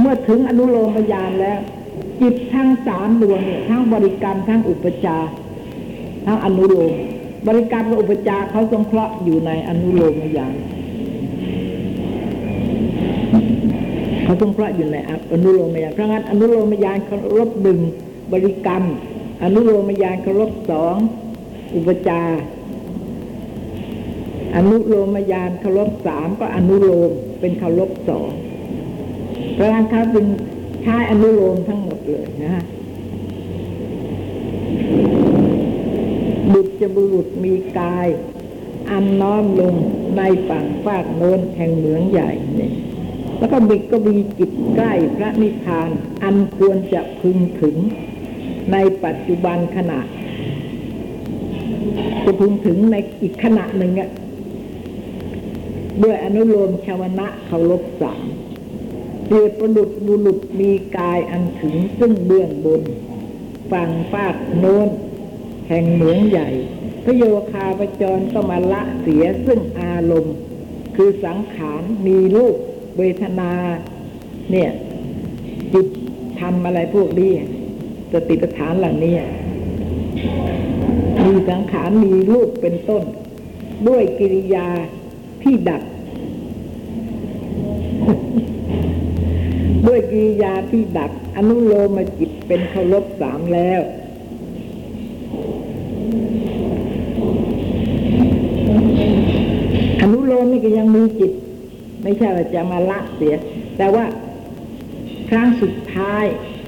[0.00, 1.58] เมื่อถึงอนุโลมญาณแล้ว
[2.20, 5.18] จิตทั้งสามดวงเนี่ยทั้งบริกรรมทั้งอุปจา
[6.26, 6.94] ทั้งอนุโลม
[7.46, 10.54] บริกรรกับอุปจาเขาสงเคราะห์อยู่ในอนุโลมญาณ
[14.24, 14.96] เขาสงเคราะห์อยู่ใน
[15.32, 17.78] อนุโลมญาณเพราะงั้นอนุโลมญาณเขาลบหนึ่ง
[18.32, 18.82] บริกรรม
[19.42, 20.96] อนุโลมญาณเขาลบสอง
[21.74, 22.22] อุปจา
[24.56, 28.30] อนุโลมญาณเคารพสามก็อนุโลมเป็นเคารพสอง
[29.54, 30.26] เพราะงั้นเขาจึง
[30.82, 32.64] ใช้อนุโลมทั้งหมดเลยนะฮะ
[36.52, 38.08] บุตรจะบุรุษมีกาย
[38.90, 39.74] อันน้อมลง
[40.16, 42.72] ในฝั่งฟากโน้นแห่งเหมืองใหญ่เนี่ย
[43.38, 45.90] แล้วก็บิกก็มีจิตใกล้พระนิพพาน
[46.22, 47.76] อันควรจะพึงถึง
[48.72, 50.00] ในปัจจุบันขณะ
[52.24, 54.10] จะพึงถึงในอีกขณะหนึ่งอะ
[56.02, 58.24] ด้วยอนุโลมชาวนะเคารพสาม
[59.26, 62.82] เปรียบประดุษบุรุษมีกายอันถึงซึ่งเบื้องบน
[63.72, 64.88] ฝั่งฟากโน้น
[65.68, 66.50] แห่งเหมืองใหญ่
[67.04, 70.36] พระโยคาประจรก็มาละเสียซึ่งอารมณ์
[70.96, 72.56] คือสังขารมีรูป
[72.98, 73.52] เวทนา
[74.50, 74.70] เนี่ย
[75.72, 75.86] จิต
[76.40, 77.32] ทำอะไรพวกนี้
[78.12, 79.16] สติปัฏฐานเหล่านี้
[81.24, 83.02] มีสังขารมีรูปเป็นต้น
[83.88, 84.68] ด้วยกิริยา
[85.42, 85.82] ที่ดับ
[89.86, 93.80] ด้วยกิริยาที่ดับอนุโลมจิตเป็นเคารพสามแล้ว
[100.40, 101.32] อนุโลมนี่ก็ยังมีจิต
[102.02, 103.34] ไม่ใช่ว่าจะมาละเสีย
[103.76, 104.04] แต่ว่า
[105.30, 106.24] ครั้งสุดท้าย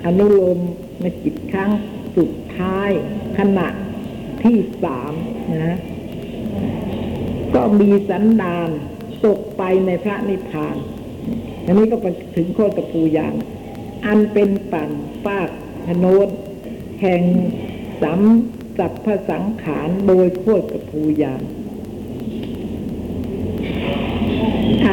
[0.06, 0.58] อนุโลม
[1.00, 1.70] ในจิตครั้ง
[2.16, 2.90] สุดท้าย
[3.38, 3.68] ขณะ
[4.42, 5.12] ที่สาม
[5.64, 5.78] นะ
[7.54, 8.70] ก็มีสันดาน
[9.24, 10.76] ตกไปในพระนิพพาน
[11.64, 12.06] อันนี้ก็ไป
[12.36, 13.34] ถึงโคตรปูยาน
[14.06, 14.90] อันเป็นปั่น
[15.24, 15.50] ฟาก
[15.86, 16.28] พโนน
[17.00, 17.22] แห่ง
[18.02, 18.20] สัม
[18.78, 21.42] สัพพสังขารโดยโคตรปูยาน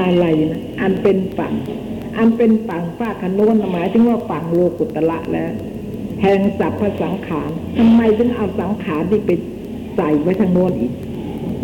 [0.05, 1.53] อะไรนะอันเป็นฝั่ง
[2.17, 5.51] อันเป็นฝั่งฟากขโนนหมายถึงว่าฝั่งโลกุตละแล้ว
[6.21, 9.39] แห่งสัพพสังขารทำไมถึงเอาสังขารที่เป็น
[9.95, 10.93] ใส่ไว้ทางโน้นอีก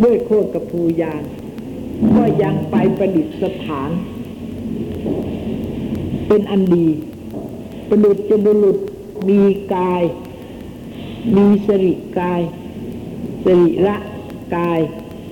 [0.04, 1.24] ด้วยโคตรกับภูยาน
[2.16, 3.28] ก็ยังไปประดิษ
[3.66, 3.92] ฐาน
[6.28, 6.88] เป็นอันดี
[7.90, 8.78] ประดุจจบุรุษ
[9.30, 9.42] มี
[9.76, 10.04] กาย
[11.36, 12.42] มีสริกาย
[13.46, 13.98] สริระ
[14.56, 14.80] กาย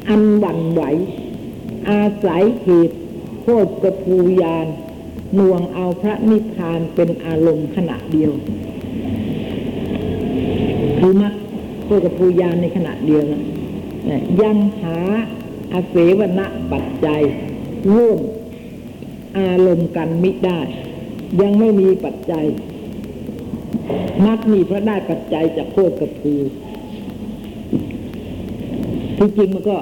[0.10, 0.82] อันหวั่นไหว
[1.90, 2.98] อาศัยเหตุ
[3.42, 4.68] โคตรกับภูยาน
[5.36, 8.32] หน่วงเอาพระนิพพานเป็นอารมณ์ขณะเดียว
[11.00, 11.30] คือมะ
[11.84, 13.42] โคตรกับภูยานในขณะเดียวนะ
[14.06, 14.98] เนี่ยยังหา
[15.74, 17.22] อาเสวณปัจจัย
[17.94, 18.20] ร่วม
[19.40, 20.60] อารมณ์กันมิได้
[21.42, 22.46] ยังไม่มีปัจจัย
[24.26, 26.34] มักมีพระได้ปัจจัยจากโคตรกับภู
[29.18, 29.78] ที่จริงมันก็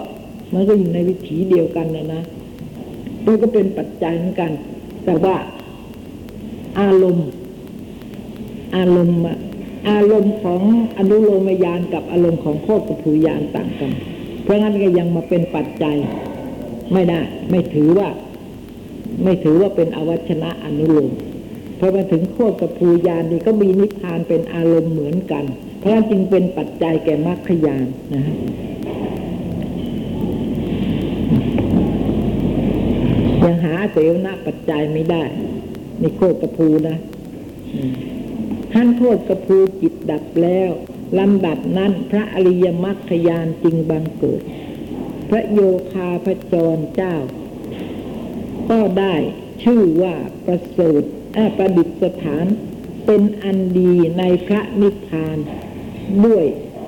[0.53, 2.21] มันก็อยู่ในวิถีเดียวกันนะนะ
[3.25, 4.51] มันก็เป็นปัจจัยเหมือนกัน
[5.05, 5.35] แต่ว่า
[6.79, 7.29] อารมณ์
[8.75, 9.37] อารมณ์อะ
[9.89, 10.61] อารมณ์ของ
[10.97, 13.91] อนุโลมยานกับอารมณ์ของโคตรกับภูยานต่างกัน
[14.43, 15.97] เพราะงั้นก็ยังมาเป็นปัจจัย
[16.93, 17.19] ไม่ได้
[17.49, 18.09] ไม่ถือว่า
[19.23, 21.11] ไม่ถือว่าเป็นอวัชนะอนุโลม
[21.79, 25.43] พอมาถึงโคตรกับภูยานนี่ก็มีนิพพานเป็นอารมณ์เหมือนกัน
[25.79, 28.35] เพราะฉะนั้นจึงเป็นปัจจัยแก่มรรคยานนะฮะ
[33.47, 35.23] ยังหาเสวนาปัจจัยไม่ได้
[36.01, 36.97] นี่โคตรกับภูนะ
[38.73, 40.71] ท่านโคตรกับภูจิตดับแล้ว
[41.19, 44.41] ลำดับนั้นพระอริยมรรคยานจึงบังเกิด
[45.29, 45.59] พระโย
[45.91, 47.15] คาพจรเจ้า
[48.69, 49.15] ก็ได้
[49.63, 51.01] ชื่อว่าประเสริฐ
[51.57, 51.89] ประดิษ
[52.23, 52.45] ฐาน
[53.05, 55.37] เป็นอันดีในพระนิพพาน
[56.25, 56.45] ด้วย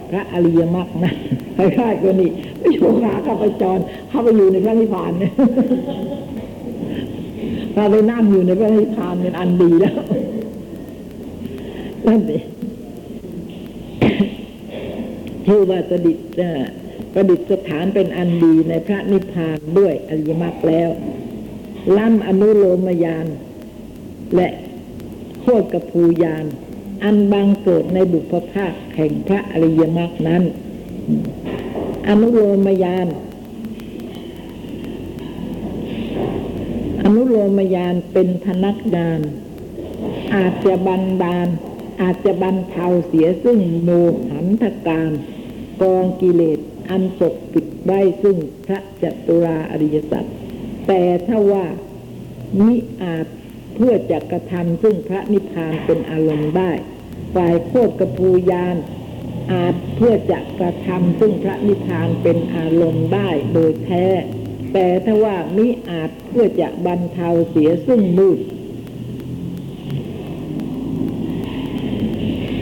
[0.10, 1.14] พระอริยมรรคนะ
[1.56, 3.78] คล้ายๆกันนี่ไม่โยคาข้าพจร
[4.10, 5.34] เข้าไปอยู่ในพระนิพพานเนี่ย
[7.82, 9.96] ถ้าไปนั่งอยู่ในพระนิพพานเป็นอันดีแล้ว
[12.08, 12.44] นั่นเอง
[15.46, 16.26] ชื่ว่าประดิษฐ์
[17.14, 20.90] ประดิษฐานเป็นอันดีในพระนิพพานด้วยอริยมรรคแล้ว
[21.98, 23.28] ล้ำอนุโลมยาน
[24.36, 24.50] และ
[25.42, 26.46] โคตรกภูยาน
[27.04, 30.44] อันบังเกิดในบุพภาคแห่งพระอริยมรรคนั้น
[32.08, 33.08] อนุโลมยาน
[37.16, 39.20] นุโลมยานเป็นพนักงาน
[40.36, 41.48] อาจจะบันดาล
[42.02, 43.90] อาจจะบรรเทาเสียซึ่งโม
[44.32, 45.12] หันธการ
[45.82, 50.26] กองกิเลสอันปกปิดไว้ซึ่งพระจตุราอริยสัจ
[50.88, 51.66] แต่ถ้าว่า
[52.60, 53.26] มิอาจ
[53.76, 56.72] เพื่อจะกระทำซึ่งพระนิพพานเป็นอารมณ์ได้
[57.36, 58.78] ฝ่ายโคตรกระพูยาน
[59.52, 64.06] อาจเพื่อจะกระทำซึ่งพระนิพพานเป็นอารมณ์ได้โดยแท้
[64.74, 68.40] แต่ถ้าว่ามิอาจเพื่อจะบรรเทาเสียซึ่งมืด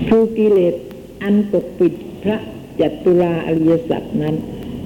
[0.08, 0.76] คือกิเลส
[1.24, 1.93] อันปกปิด
[2.24, 2.38] พระ
[2.80, 4.36] จัตุราอริยสัจนั้น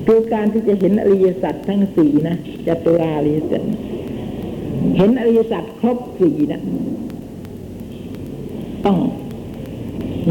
[0.05, 2.35] คือการที่จะเห็นอริยสัจทั้งสี่นะ
[2.67, 3.61] จัตุราอริยสัจ
[4.97, 6.61] เห็นอริยสัจครบสี่นะ
[8.85, 8.97] ต้อง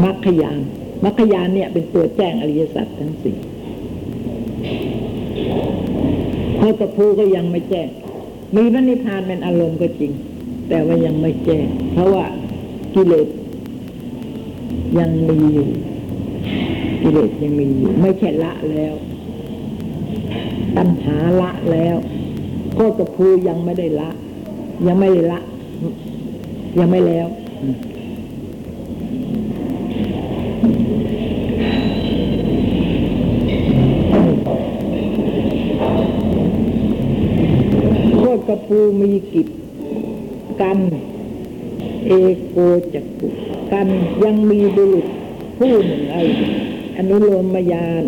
[0.03, 0.59] มรรคยาน
[1.03, 3.37] มรรคยานเนี่ยเป็นตัวแจ้งอริยสัจทั้งสี่
[6.63, 7.87] โคตภูก็ยังไม่แจ้ง
[8.55, 10.11] มีพระนิพพานเป็นอารมณ์ก็จริง
[10.69, 12.25] แต่ว่ายังไม่แจ้ง เพราะว่า
[12.93, 13.27] กิเลส
[14.99, 15.67] ยังมีอยู่
[17.01, 18.93] กิเลสยังมีอยู่ ไม่ใช่ละแล้ว
[20.77, 21.95] ตัณหาละแล้ว
[22.73, 24.09] โคตรภูยังไม่ได้ละ
[24.87, 25.39] ยังไม่ได้ละ
[26.79, 27.27] ยังไม่แล้ว
[38.41, 39.47] อืมโคตรภูมีกิจ
[40.61, 40.79] กัน
[42.07, 42.11] เอ
[42.49, 42.57] โก
[42.93, 43.27] จักกุ
[43.71, 43.87] กัน
[44.23, 45.05] ยังมีบุรุษ
[45.57, 46.17] ผู้หนึ่งไอ
[46.97, 48.03] อนุโลมยาน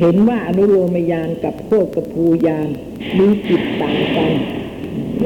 [0.00, 2.68] เห็นว่าอนุโลมยานกับโคกภูยาน
[3.18, 4.32] มีจิตต่างกัน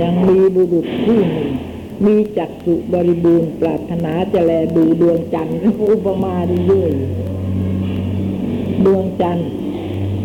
[0.01, 1.49] ยังมีบุรุษผู้หนึ่ง
[2.07, 5.57] มีจักสุบริบูรณ์ปรารถนาจะแลดูดวงจันทร์
[5.91, 6.91] อุปมาดีด้วย
[8.87, 9.49] ดวงจันทร์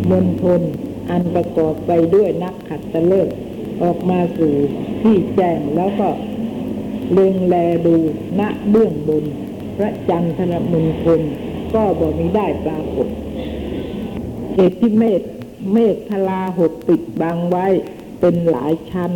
[0.10, 0.62] มณฑล
[1.10, 3.30] อันประกอบไปด้วยนักขัดตะเลิก
[3.84, 4.54] ออกมาสู่
[5.02, 6.10] ที่แจ้งแล้วก็
[7.12, 7.56] เล็งแล
[7.86, 7.96] ดู
[8.40, 9.24] ณเบื้องบน
[9.78, 11.22] พระจันทรมณฑล
[11.74, 13.08] ก็บ่มีได้ปรากฏ
[14.56, 15.22] เหตุที่เมฆ
[15.74, 17.68] เมฆทลาหดปิดบังไว้
[18.20, 19.12] เป็นหลายชั้น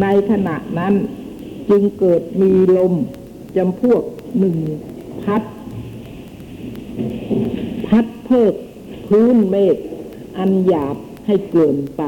[0.00, 0.94] ในขณะนั้น
[1.70, 2.94] จึงเกิดมีลม
[3.56, 4.02] จำพวก
[4.38, 4.56] หนึ่ง
[5.24, 5.42] พัด
[7.86, 8.54] พัดเพิก
[9.08, 9.76] พื้นเมฆ
[10.38, 12.02] อันหยาบให้เกินไป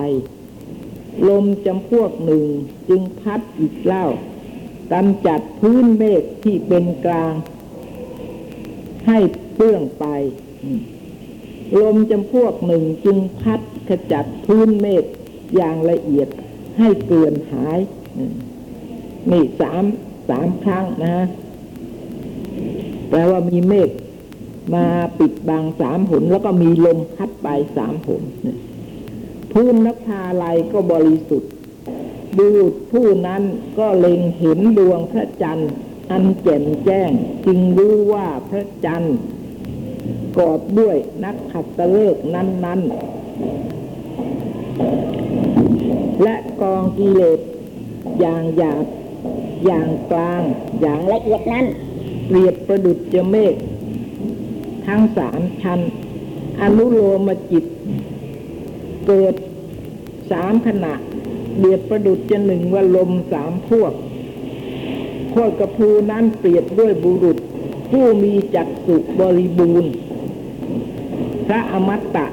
[1.29, 2.45] ลมจำพวกหนึ่ง
[2.89, 4.07] จึงพัดอีกเล่า
[4.93, 7.33] กำจัดพื้นเมฆที่เป็นกลาง
[9.07, 9.19] ให้
[9.55, 10.05] เปื้องไป
[11.81, 15.05] ลมจำพวกหนึ่งจึงพัดขจัดพื้นเมฆ
[15.57, 16.29] อย่างละเอียด
[16.79, 17.79] ให้เกลื่อนหาย
[19.31, 19.85] นี่สาม
[20.29, 21.27] สามครั้งนะฮะ
[23.09, 23.91] แปลว่ามีเมฆ
[24.75, 24.87] มา
[25.19, 28.57] ปิดบังสามหน แล้วก็มีลมพัดไปสามหนเนี่ย
[29.53, 31.53] พื้นนภาลัยก็บริสุทธิ์
[32.37, 33.43] บุรุษผู้นั้น
[33.79, 35.73] ก็เล็งเห็นดวงพระจันทร์
[36.11, 37.11] อันแจ่มแจ้ง
[37.47, 39.17] จึงรู้ว่าพระจันทร์
[40.39, 42.91] กอบด้วยนักขัตฤกษ์นั้น ๆ
[46.23, 47.41] และกองกิเลส
[48.21, 48.85] อย่างหยาบ
[49.67, 50.43] อย่างกลาง
[50.81, 51.67] อย่างละเอียดนั้น
[52.27, 53.55] เปรียบประดุจจเมฆ
[54.87, 55.81] ทั้งสามชั้น
[56.61, 57.65] อนุโลมจิต
[59.13, 59.37] เกิด
[60.31, 60.95] สามขณะ
[61.59, 63.93] เปรียบประดุจจะหนึ่งว่าลมสามพวก
[65.31, 67.39] โคตรกระพูนั้นเปรียบด้วยบุรุษ
[67.91, 69.93] ผู้มีจักสุบริบูรณ์
[71.47, 72.27] พระอมตะ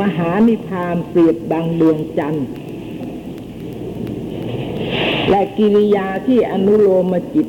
[0.00, 2.46] มหานิพพานเปรียบดังดวงจันทร์
[5.30, 7.46] และกิริยาที่อนุโลมจิต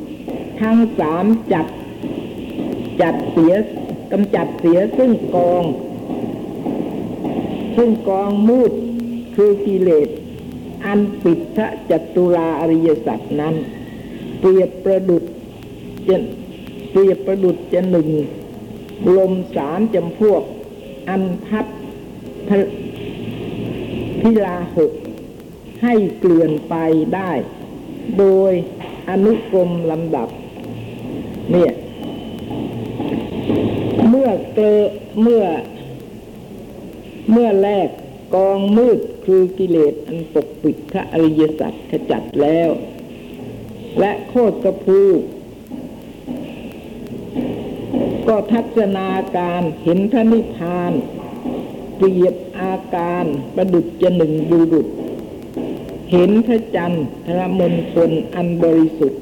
[0.62, 1.68] ทั้งสามจัด
[3.02, 3.54] จัดเสีย
[4.12, 5.66] กำจัดเสียซึ่งกอง
[7.76, 8.72] ซึ่งกองมูด
[9.36, 10.10] คือกิเลส
[10.86, 13.56] อันปิดพระจัตุราอริยสัจนั้น
[14.40, 15.24] เปรียบประดุจ
[16.10, 16.18] จะ
[16.92, 18.10] เปรียบประดุจจะหนึ่ง
[19.18, 20.42] ลมสามจำพวก
[21.10, 21.66] อันพัด
[22.48, 22.50] พ,
[24.22, 24.92] พิลาหก
[25.84, 26.76] ให้เกลื่อนไป
[27.16, 27.32] ได้
[28.20, 28.52] โดย
[29.10, 30.30] อนุกรมลำดับ
[31.52, 31.74] เนี่ย
[34.10, 34.66] เมื่อเกล
[35.22, 35.44] เมื่อ
[37.32, 37.90] เมื่อแรก
[38.36, 42.70] กองมืดคือกิเลสอันปกปิดพระอริยสัจขจัดแล้ว
[44.00, 45.02] และโคตรกระพู
[48.28, 50.94] ก็ทัศนาการเห็นพระนิพพาน
[51.98, 54.88] เปรียบอาการประดุจจะหนึ่งบุรุษ
[56.12, 59.22] เห็นพระจันทร์พระมณฑลอันบริสุทธิ์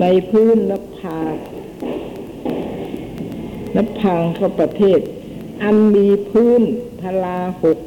[0.00, 1.20] ในพื้นนภา
[3.74, 5.00] นภางข้าประเทศ
[5.62, 6.62] อันมีพื้น
[7.00, 7.78] พลาหก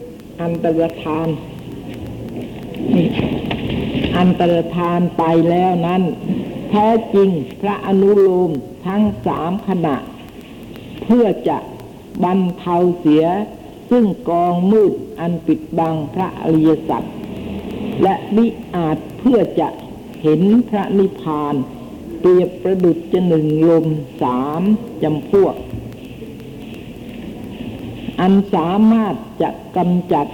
[0.42, 1.28] อันตรธาน
[2.96, 3.08] นี่
[4.18, 6.04] อันตรธานไปแล้วนั้น
[6.70, 7.30] แท้จริง
[7.62, 8.52] พระอนุโลม
[8.86, 9.96] ทั้งสามขณะ
[11.04, 11.58] เพื่อจะ
[12.24, 13.26] บรรเทาเสีย
[13.90, 17.04] ซึ่งกองมืดอันปิดบังพระอริยสัจ
[18.04, 18.46] และมิ
[18.76, 19.68] อาจเพื่อจะ
[20.22, 21.56] เห็นพระนิพพาน
[22.20, 23.86] เปรียบประดุจจะหนึ่งลม
[24.22, 24.62] สาม
[25.04, 25.56] จำพวก
[28.20, 30.28] อันสามารถจะกำจัด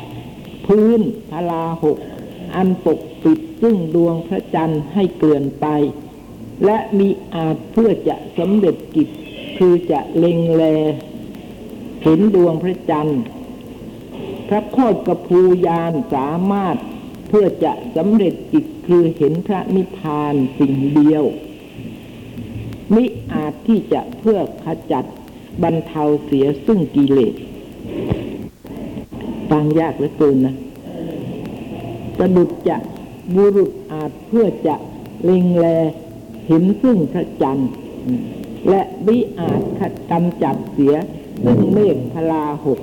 [0.65, 1.97] พื้นพลาหก
[2.55, 5.67] อันปกปิดซึ่งดวงพระจันทร์ให้เกลื่อนไป
[6.65, 9.09] และมีอาจเพื่อจะสำเร็จกิจ
[9.57, 10.63] คือจะเล็งแล
[12.03, 13.21] เห็นดวงพระจันทร์
[14.49, 16.77] พระโคตรกระพูยานสามารถ
[17.29, 21.23] เพื่อจะสำเร็จกิจคือเห็นพระนิพพานสิ่งเดียว
[22.93, 25.05] มิอาจที่จะเพื่อขจัด
[25.63, 27.33] บรรเทาเสียซึ่งกิเลส
[29.49, 30.55] ฟังยากเหลือเกินนะ
[32.17, 32.77] ประดุจจะ
[33.35, 34.75] บุรุษอาจเพื่อจะ
[35.23, 35.65] เล็งแล
[36.47, 37.69] เห็นซึ่งพระจันทร์
[38.69, 40.95] และวิอาจขัดกำจัดเสีย
[41.43, 42.79] ซึ่งเมฆพลาหก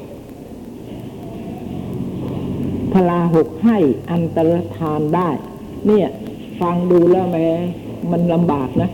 [2.93, 3.79] พลาหกให้
[4.11, 5.29] อันตรธานได้
[5.87, 6.07] เนี่ย
[6.61, 7.49] ฟังดูแล้วแม้
[8.11, 8.91] มันลำบากนะ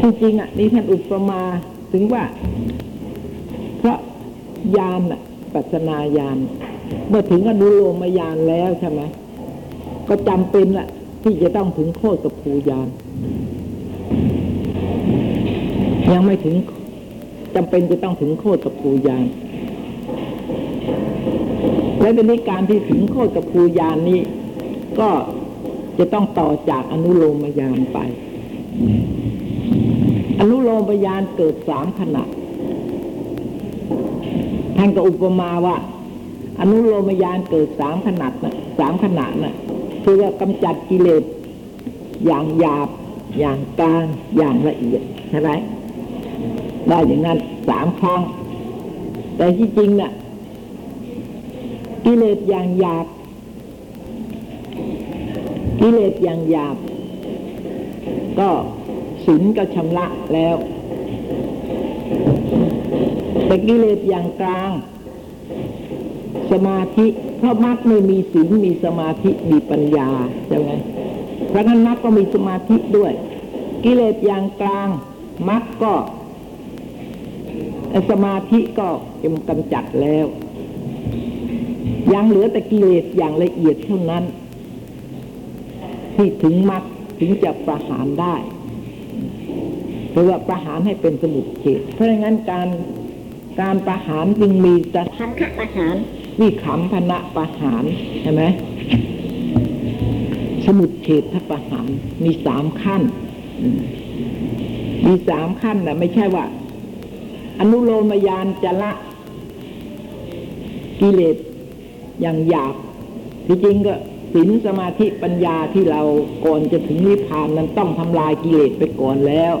[0.00, 1.40] จริงๆอะนี่ท่านอุปมา
[1.92, 2.24] ถึงว่า
[3.78, 3.98] เพราะ
[4.76, 5.20] ยานอะ
[5.54, 6.38] ปัสนาญาณ
[7.08, 9.00] เมื่อถึงอนุโลมญาณแล้วใช่ไหม
[10.08, 10.88] ก็จำเป็นละ
[11.22, 12.88] ที่จะต้องถึงโคตรกับภูญาณ
[16.12, 16.56] ยังไม่ถึง
[17.54, 19.24] จำเป็นจะต้องถึงโคตรกับภูญาณ
[22.00, 24.20] และเป็นนิการที่ถึงโคตรกับภูญาณนี้
[24.98, 25.08] ก็
[25.98, 27.98] จะต้องต่อจากอนุโลมญาณไป
[30.40, 32.22] อนุโลมญาณเกิดสามขณะ
[34.84, 35.76] ท่านก็อุปมาว่า
[36.60, 39.54] อนุโลมญาณเกิดสามขนาดนะสามขนาดนะ
[40.04, 41.22] คือว่ากำจัดกิเลส
[42.26, 42.88] อย่างหยาบ
[43.38, 44.04] อย่างกลาง
[44.36, 45.50] อย่างละเอียดใช่ไหม
[46.88, 48.20] ได้อย่างนั้นสามครั้ง
[49.36, 50.12] แต่ที่จริงนะ่ะ
[52.04, 53.06] กิเลสอย่างหยาบ
[55.80, 56.76] กิเลสอย่างหยาบ
[58.38, 58.48] ก็
[59.26, 60.56] ศีลก็ชำระแล้ว
[63.52, 64.70] แต่กิเลสอย่างกลาง
[66.52, 67.06] สมาธิ
[67.38, 70.08] เพราะมรรคไม่มีศีลมีสมาธิมีปัญญา
[70.46, 70.70] ใช่ไหม
[71.48, 73.12] เพราะนั้นมรรคก็มีสมาธิด้วย
[73.84, 74.88] กิเลสอย่างกลาง
[75.48, 75.94] มรรคก็
[78.10, 78.88] สมาธิก็
[79.22, 80.26] จะกำจัดแล้ว
[82.12, 84.24] ยังเหลือแต่กิเลสอย่างละเอียดเท่านั้น
[86.16, 86.82] ที่ถึงมรรค
[87.18, 88.36] ถึงจะประหารได้
[90.12, 92.68] หรือว่าประหารให้เป็นสมุดเฉดเพราะงั้นการ
[93.60, 95.94] การประหารจึงมีแต่ทันคประหาร
[96.40, 97.84] วิขำพนะประหาร
[98.22, 98.42] ใช่ไหม
[100.66, 101.86] สมุดเฉดทประหาร
[102.24, 103.04] มีสามขั้นม
[105.06, 106.44] มีสามขั้นนะไม่ใช่ว่า
[107.58, 108.92] อนุโลมยานจะละ
[111.00, 111.36] กิเลส
[112.20, 112.74] อย่างหยาบ
[113.46, 113.94] ที่จริงก็
[114.32, 116.02] ศีลสมาธิปัญญาที่เรา
[116.44, 119.54] ก่อนจะถึงนิพพานนั้นต้องทำลายกิเลสไปก่อนแล้ว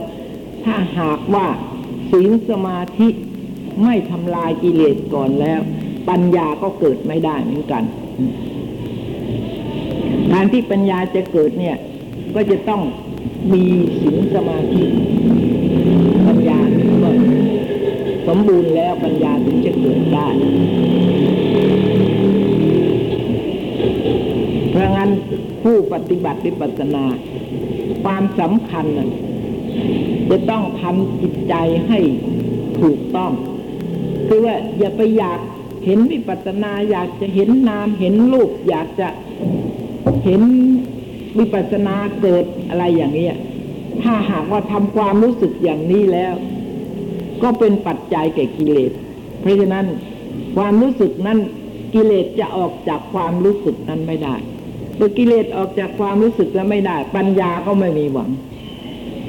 [0.64, 1.46] ถ้าหากว่า
[2.10, 3.08] ศีลสมาธิ
[3.84, 5.60] ไม่ทำลายกิเลสก่อนแล้ว
[6.08, 7.82] ปัญญาก็เกิดไม่ได้เหมือนกัน
[10.32, 11.76] การที่ปัญญาจะเกิดเนี่ย
[12.34, 12.82] ก็จะต้อง
[13.52, 13.64] มี
[14.00, 14.84] ศีลสมาธิ
[16.26, 16.58] ปัญญา
[17.02, 17.10] ก็
[18.28, 20.28] สมบูรณ์แล้วปัญญาถึงจะเกิดได้
[24.70, 25.10] เพราะงั้น
[25.62, 27.04] ผู้ปฏิบัติวิปัสสนา
[28.04, 28.86] ความสำคัญ
[30.30, 31.54] จะต้องทำจิตใจ
[31.88, 31.98] ให้
[32.80, 33.32] ถูกต้อง
[34.34, 35.40] คือว่าอย่าไปอยาก
[35.84, 39.08] เห็นวิปัสนาอยากจะเห็นนามเห็นรูปอยากจะ
[40.24, 40.42] เห็น
[41.38, 43.36] วิปัสนาเกิดอะไรอย่างนี้ย
[44.02, 46.34] ถ้าหากว่าทำความรู้สึกอย่างนี้แล้ว
[47.42, 48.92] ก็เป็นปัจจัยแก่กิเลส
[49.40, 49.86] เพราะฉะนั้น
[50.56, 51.38] ความรู้สึกนั้น
[51.94, 54.34] กิเลสจะออกจากความรู้สึกนั้นไม่ได้
[54.96, 58.30] เมื่อกิเลสออกจากความรู้สึกแล้วไม่ได้ ปัญญาก็ไม่มีหวัง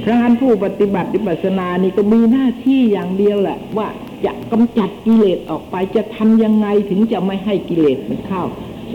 [0.03, 3.89] พระานผู้ปฏิบัติวิปัสสนานี่ก็มีหน้าที่อย่างเดียวแหละว่า
[4.26, 8.43] จะกำจัดกิเลสออกไป จะทำยังไงถึงจะไม่ให้กิเลสมันเข้า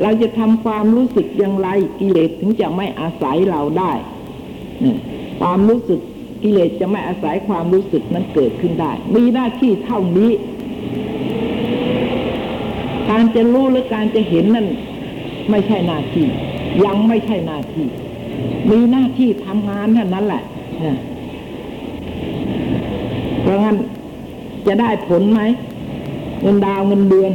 [0.03, 1.69] เราจะทำความรู้สึกอย่างไร
[2.01, 3.93] กิเลสถึงจะไม่อาศัยเราได้
[5.41, 6.01] ความรู้สึก
[6.43, 10.31] กิเลสจะไม่อาศัยความรู้สึกนั้นเกิดขึ้นได้ มีหน้าที่เท่านี้
[13.11, 14.67] การจะรู้หรือการจะเห็นนั่น
[15.51, 16.27] ไม่ใช่หน้าที่
[16.85, 17.87] ยังไม่ใช่หน้าที่
[18.71, 20.43] มีหน้าที่ทำงานเท่านั้นแหละ
[23.43, 23.77] เพราะงั้น
[24.69, 25.43] จะได้ผลไหม
[26.43, 27.33] เงินดาวเงินเดือน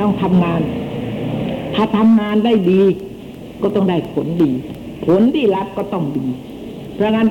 [0.00, 0.60] ต้องทำงาน
[1.74, 2.82] ถ้าทำงานได้ดี
[3.62, 4.50] ก็ต้องได้ผลดี
[5.06, 6.26] ผลที่รับก็ต้องดี
[6.94, 7.28] เพราะงั้น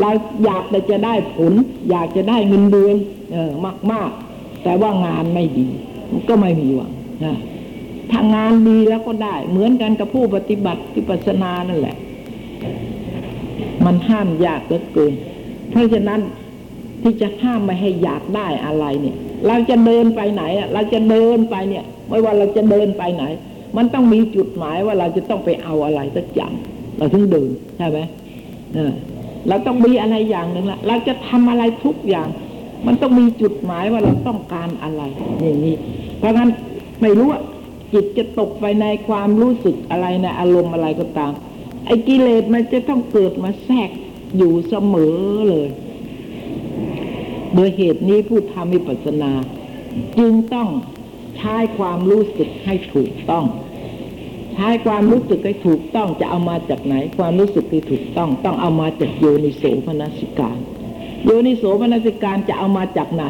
[0.00, 0.10] เรา
[0.44, 1.52] อยากจะได้ผล
[1.90, 2.96] อยากจะได้เงินเดือน
[3.32, 3.50] เออ
[3.92, 5.68] มาก ๆ แต่ว่างานไม่ดี
[6.28, 6.92] ก็ไม่มีหวัง
[7.24, 7.36] นะ
[8.10, 11.96] ถ้างานดีแล้วก็ได้ เหมือนกันกับผู้ปฏิบัติวิปัสนานั่นแหละ
[13.84, 15.14] มันห้ามยากเหลือเกิน
[15.70, 16.20] เพราะฉะนั้น
[17.02, 23.24] ที่จะห้ามไม่ให้อยากได้อะไรเนี่ย เราจะเดินไปไหนอะเราจะเดินไปเนี่ย ไม่ว่าเราจะเดินไปไหน
[23.76, 26.52] มันต้องมีจุดหมายว่าเราจะต้องไปเอาอะไรสักอย่าง
[26.98, 27.98] เราถึงเดินใช่ไหม
[28.74, 28.92] เออ
[29.48, 32.28] เราต้องมีอะไรอย่างหนึ่งละเราจะทำอะไรทุกอย่าง
[32.86, 35.02] มันต้องมีจุดหมายว่าเราต้องการอะไร
[35.42, 35.74] อย่างนี้
[36.18, 36.50] เพราะงั้น
[37.02, 37.40] ไม่รู้ว่า
[37.92, 41.32] จิตจะตกไปในความรู้สึกอะไรในอารมณ์อะไรก็ตาม
[41.86, 43.90] ไอ้กิเลสมันจะต้องเกิดมาแทรก
[44.36, 45.16] อยู่เสมอ
[45.48, 45.68] เลย
[47.54, 49.32] โดยเหตุนี้ผู้ทำวิปัสสนา
[50.18, 50.68] จึงต้อง
[51.36, 53.44] ใช้ความรู้สึกให้ถูกต้อง
[54.54, 60.58] ใช้ความรู้สึกให้ถูกต้องจะเอามาจากไหน ความรู้สึกที่ถูกต้อง ต้องเอามาจากโยนิโสมนสิการ
[61.24, 63.24] โยนิโสมนสิการจะเอามาจากไหน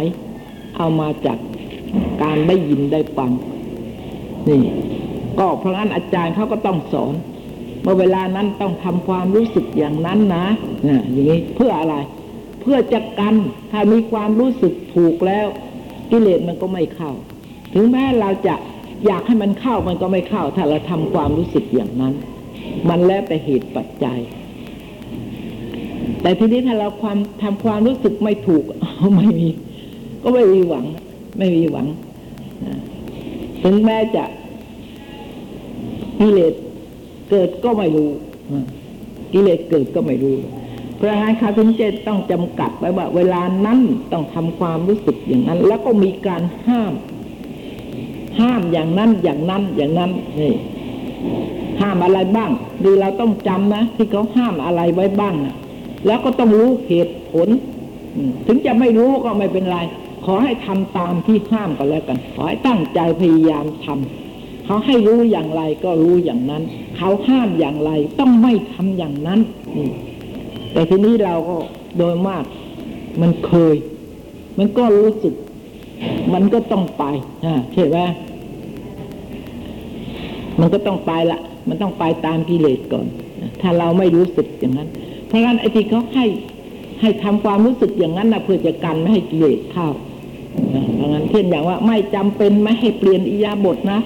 [0.79, 1.39] เอามาจาก
[2.23, 3.31] การได้ยินได้ฟัง
[4.49, 4.63] นี่
[5.39, 7.15] ก็เพราะงั้นอาจารย์เขาก็ต้องสอน
[7.83, 10.47] เมื่อเวลานั้นต้องทำความรู้สึกอย่างนั้นนะ
[10.89, 11.97] นะอย่างนี้เพื่ออะไร
[12.61, 13.35] เพื่อจะกัน
[13.71, 15.47] ถ้ามีความรู้สึกถูกแล้ว
[16.11, 17.13] กิเลสมันก็ไม่เข้า
[17.75, 18.55] ถึงแม้เราจะ
[19.07, 22.15] อยากให้มันเข้ามันก็ไม่เข้า ถ้าเราทำความรู้สึกอย่างนั้น
[22.89, 24.19] มันแล้วแต่เหตุปัจจัย
[26.23, 28.65] แต่ทีนี้ถ้าเราความทำความรู้สึกไม่ถูก
[29.17, 29.49] ไม่มี
[30.23, 30.85] ก็ไม่มีหวัง
[31.39, 31.87] ไม่มีหวัง
[33.63, 34.25] ถึงแม้จะ
[36.21, 36.55] กิเลส
[37.31, 38.11] เกิดก็ไม่รู้
[39.33, 43.79] กิเลสเกิดก็ไม่รู้เพราะงั้นเขาถึงจะต้องจำกัดไว้ว่าเวลานั้น
[44.13, 46.93] ต้องทำความรู้สึกอย่างนั้น แล้วก็มีการห้าม
[48.41, 50.55] ห้ามอย่างนั้นอย่างนั้นอย่างนั้นนี่
[51.81, 52.51] ห้ามอะไรบ้าง
[52.85, 55.55] ดีเราต้องจำนะที่เขาห้ามอะไรไว้บ้างนะ
[56.07, 57.49] แล้วก็ต้องรู้เหตุผล
[58.47, 59.79] ถึงจะไม่รู้ก็ไม่เป็นไร
[60.25, 66.63] ขอให้ทำตามที่ห้ามก็แล้วกัน ขอให้ตั้งใจพยายามทำเขาให้รู้อย่างไรก็รู้อย่างนั้น
[66.97, 67.91] เขาห้ามอย่างไร
[68.21, 69.41] ต้องไม่ทำอย่างนั้น
[69.77, 69.89] นี่
[70.73, 71.57] แต่ทีนี้เราก็
[71.99, 72.45] โดยมาก
[73.21, 73.77] มันเคย
[74.59, 75.35] มันก็รู้สึก
[76.35, 77.05] มันก็ต้องไป
[77.45, 77.99] อ่าใช่ไหม
[80.61, 83.07] มันก็ต้องไปละ มันต้องไปตามกิเลสก่อน
[83.61, 84.89] ถ้าเราไม่รู้สึกอย่างนั้น
[85.27, 86.27] เพราะงั้นไอ้ที่เขาให้
[87.01, 89.89] ให้ทำความรู้สึกอย่างนั้นนะเพื่อจะกันไม่ให้กิเลสเข้า
[90.97, 93.99] อย่างนั้นเช่นอย่างว่า ไม่จำเป็นไม่ให้เปลี่ยนอิยาบทนะ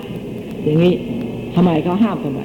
[0.64, 0.94] อย่างนี้
[1.54, 2.40] ทำไมเขาห้ามทำไม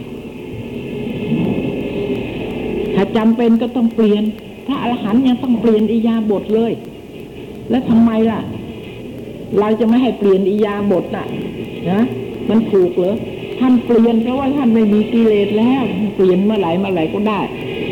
[3.01, 4.23] ถ้าจำเป็นก็ต้องเปลี่ยน
[4.67, 6.71] พระอรหันต์ยังต้องเปลี่ยนอิยาบทเลย
[7.69, 8.41] แล้วทำไมล่ะ
[9.59, 11.25] เราจะไม่ให้เปลี่ยนอิยาบทน่ะ
[11.91, 12.01] นะ
[12.49, 13.15] มันถูกเหรอ
[13.59, 15.81] ท่านเปลี่ยนเพราะว่าท่านไม่มีกิเลสแล้ว
[16.15, 17.39] เปลี่ยนเมื่อไหร่เมื่อไหร่ก็ได้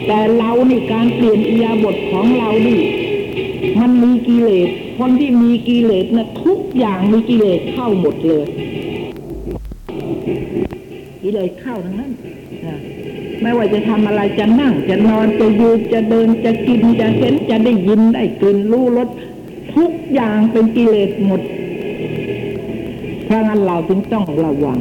[0.07, 2.79] แต่เรานี่การเปลี่ยนอิยาบทของเรานี่
[3.81, 8.45] มันมีกิเลสคนที่มีกิเลสนะทุกอย่างมีกิเลสเข้าหมดเลย
[11.21, 12.11] กิเลสเข้าทั้งนั้น
[13.41, 19.09] ไม่ว่าจะทำอะไรจะนั่ง จะนอนจะยืนจะเดินจะกินจะเห็นจะได้ยินได้กลิ่นรู้รส
[19.75, 21.41] ทุกอย่างเป็นกิเลสหมด
[23.25, 24.77] เพราะงั้นเราถึงต้องระวัง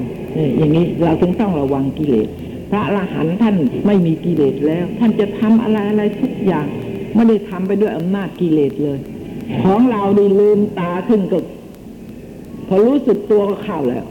[0.59, 2.29] อย่างนี้เราถึงต้องระวังกิเลส
[2.71, 6.67] พระอรหันต์ท่านไม่มีกิเลสแล้ว ท่านจะทำอะไรอะไรทุกอย่าง
[7.15, 8.99] ไม่ได้ทำไปด้วยอำนาจกิเลสเลย
[9.65, 11.39] ของเราดีลืมตาขึ้นก็
[12.69, 14.05] พอรู้สึกตัวก็เข้าแล้ว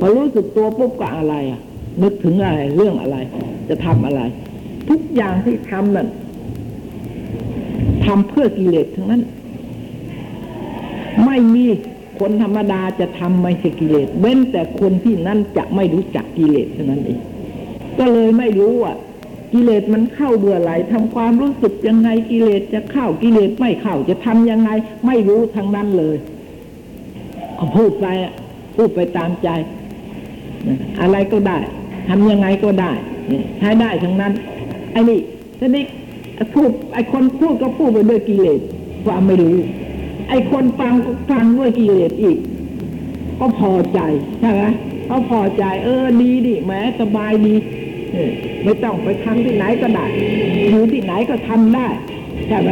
[0.00, 1.60] พอรู้สึกตัวปุ๊บก็อะไรอะ
[2.02, 3.16] นึกถึงอะไรเรื่องอะไร
[3.68, 4.20] จะทำอะไร
[4.88, 6.08] ทุกอย่างที่ทำนั่น
[8.04, 9.22] ทำเพื่อกิเลสทั้งนั้น
[11.24, 11.66] ไม่มี
[12.18, 17.18] คนธรรมดาจะทำไม่ใช่กิเลสเว้นแต่คนที่นั่นจะไม่รู้จักกิเลสเท่านั้นเอง
[17.98, 18.92] ก็เลยไม่รู้ว่า
[19.52, 24.70] กิเลสมันเข้าเบื่อไหลทำความรู้สึกยังไงกิเลสจะเข้ากิเลสไม่เข้าจะทำยังไง
[25.06, 26.16] ไม่รู้ทั้งนั้นเลย
[27.58, 28.06] ก็พูดไป
[28.76, 29.48] พูดไปตามใจ
[31.00, 31.58] อะไรก็ได้
[32.08, 32.92] ทำยังไงก็ได้
[33.58, 34.32] ใช้ได้ทั้งนั้น
[34.92, 35.20] ไอ้นี่
[35.58, 35.84] ทีนี้
[36.54, 38.60] พูดไอ้คนพูดก็พูดไปด้วยกิเลส
[39.04, 39.56] ความไม่รู้
[40.28, 42.38] ไอ้คนฟังก็ฟังด้วยกิเลสอีก
[43.38, 44.00] ก็พอใจ
[44.40, 44.62] ใช่ไหม
[45.06, 47.54] เขาพอใจ เออดีดิแม้สบายดี
[48.64, 50.06] ไม่ต้องไปทำที่ไหนก็ได้
[50.70, 51.88] อยู่ที่ไหนก็ทำได้
[52.48, 52.70] ใช่ไหม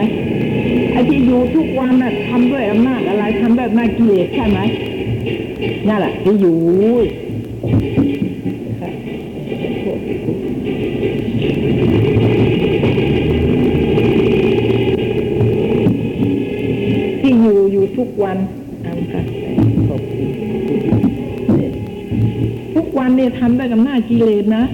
[0.93, 4.61] ไอ้ที่อยู่ทุกวันน่ะทำด้วยอำนาจอะไรทำด้วยอำนาจกิเลสใช่ไหม
[5.89, 6.57] นั่นแหละที่อยู่
[18.03, 18.39] ทุกวัน
[18.85, 19.23] อันค่ะ
[19.89, 20.29] ขอบคุณ
[22.75, 24.65] ทุกวันเนี่ยทำได้กับหน้าจกิเลสนะ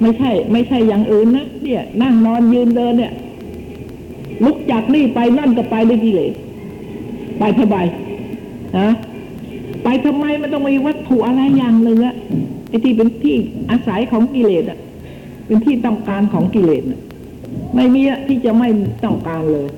[0.00, 3.12] ไม่ใช่ ไม่ใช่อย่างอื่นนะเนี่ย นั่งนอนยืนเดินเนี่ย
[4.44, 6.32] ลุกจากนี่ไปนั่นก็ไปด้วยกิเลส
[7.38, 7.76] ไปทำไม
[8.78, 8.88] ฮะ
[9.84, 12.14] ไปทำไมมันต้องมีวัตถุอะไรอย่างหนึ่งอะ
[12.68, 13.34] ไอ้ที่เป็นที่
[13.70, 14.78] อาศัยของกิเลสอะ
[15.46, 17.00] เป็นที่ต้องการของกิเลสอะ
[17.74, 18.68] ไม่มีอะที่จะไม่
[19.04, 19.68] ต้องการเลย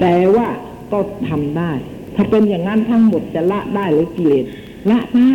[0.00, 0.48] แต่ว่า
[0.92, 1.72] ก็ทำได้
[2.16, 4.44] ถ้าเป็นอย่างนั้นทั้งหมดจะละได้หรือกิเลส
[4.90, 5.34] ละได้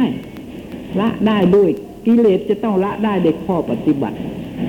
[0.99, 1.69] ละได้ด้วย
[2.05, 4.17] กิเลสจะต้องละได้ด้วยข้อปฏิบัติ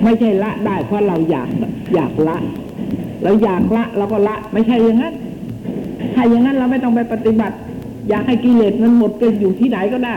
[0.04, 1.48] ไม่ใช่ละได้เพราะเราอยาก
[1.94, 2.36] อยากละ
[3.22, 5.14] เราอยากละเราก็ละไม่ใช่อย่างนั้น
[6.14, 7.56] ถ้าอย่างนั้นเราไม่ต้องไปปฏิบัติ
[8.08, 10.14] อยากให้กิเลสมันหมดก็อยู่ที่ไหนก็ได้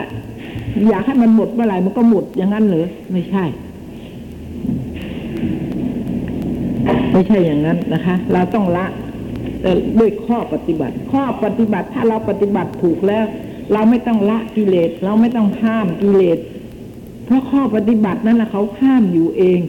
[0.89, 3.43] อยากให้มันหมดเมื่อไหร่มันก็หมดอย่างนั้นหรือไม่ใช่
[7.11, 8.85] ไม่ใช่อย่างนั้นนะคะ เราต้องละ
[9.99, 13.25] ด้วยข้อปฏิบัติ ข้อปฏิบัติถ้าเราปฏิบัติถูกแล้ว
[13.73, 16.37] เราไม่ต้องละกิเลส เราไม่ต้องห้ามกิเลส
[17.25, 19.59] เพราะข้อปฏิบัตินั้นนะเขาห้ามอยู่เอง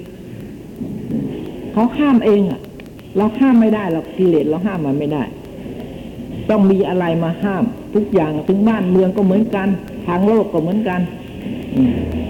[1.72, 2.61] เขาห้ามเองอะ
[3.16, 5.22] เราห้ามไม่ได้หรอกกิเลสเราห้ามมันไม่ได้
[6.51, 7.64] ต้องมีอะไรมาห้าม
[7.95, 9.68] ทุกอย่างถึงบ้านเมืองก็เหมือนกัน
[10.07, 11.01] ทางโลกก็เหมือนกัน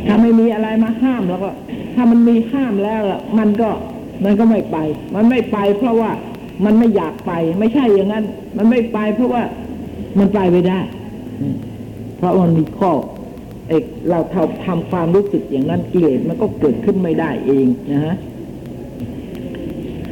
[0.07, 1.51] ถ้าไม่มีอะไรมาห้ามแล้วก็
[1.95, 3.03] ถ้ามันมีห้ามแล้ว
[3.39, 3.69] มันก็
[4.25, 4.77] มันก็ไม่ไป
[5.15, 6.11] มันไม่ไปเพราะว่า
[6.65, 8.25] มันไม่อยากไป ไม่ใช่อย่างนั้น
[8.57, 9.43] มันไม่ไปเพราะว่า
[10.19, 10.81] มันไปไม่ได้
[12.17, 12.93] เพราะมันมีข้อ
[13.69, 18.17] เอกเราทำทำความรู้สึกอย่างนั้นกิเลสมันก็เกิดขึ้นไม่ได้เองนะฮะ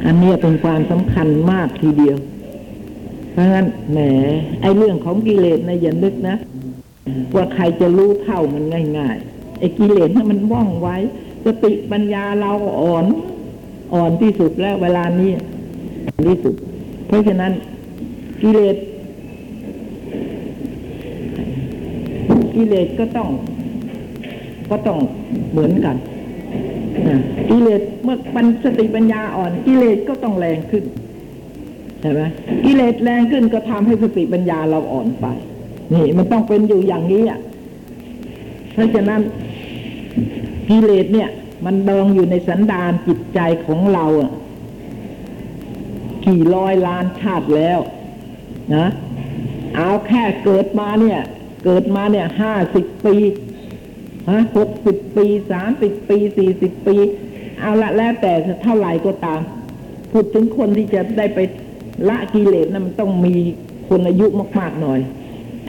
[0.05, 2.17] อันนี้เป็นความสำคัญมากทีเดียว
[3.31, 3.99] เพราะงั้นแหม
[4.61, 6.35] ไอเรื่องของกิเลสนะอย่านึกนะ
[7.35, 8.63] ว่าใครจะรู้เท่ามัน
[8.97, 10.97] ง่ายๆไอกิเลสนะมันว่องไว้
[11.45, 13.05] สติปัญญาเราอ่อน
[13.93, 15.31] อ่อนที่สุดแล้วเวลานี้
[16.15, 16.55] ที่สุด
[17.07, 17.51] เพราะฉะนั้น
[18.41, 18.77] กิเลส
[22.55, 23.29] กิเลสก็ต้อง
[24.69, 24.97] ก็ต้อง
[25.51, 25.95] เหมือนกัน
[27.09, 30.83] นะกิเลสเมื่อปัญสติปัญญาอ่อน กิเลสก็ต้องแรงขึ้น
[32.01, 32.21] ใช่ไหม
[32.65, 35.25] กิเลสแรงขึ้นก็ทำให้สติปัญญาเราอ่อนไป
[35.93, 37.39] นี่มันต้องเป็นอยู่อย่างนี้อะ
[38.73, 39.21] เพราะฉะนั้น
[40.69, 41.29] กิเลสเนี่ย
[41.65, 44.31] มันดองอยู่ในสันดานจิตใจของเราอะ
[46.27, 47.79] กี่ร้อยล้านชาติแล้ว
[48.75, 48.87] นะ
[49.77, 51.19] เอาแค่เกิดมาเนี่ย
[51.65, 53.15] เกิดมาเนี่ยห้าสิบปี
[54.29, 56.95] ฮะหกสิบปีสามสิบปีสี่สิบปี
[57.59, 59.41] เอาละแล้วแต่เท่าไหร่ก็ตาม
[60.11, 61.39] พูดถึงคนที่จะได้ไป
[62.09, 63.35] ละกิเลสนะมันต้องมี
[63.89, 64.25] คนอายุ
[64.59, 64.99] มาก ๆ หน่อย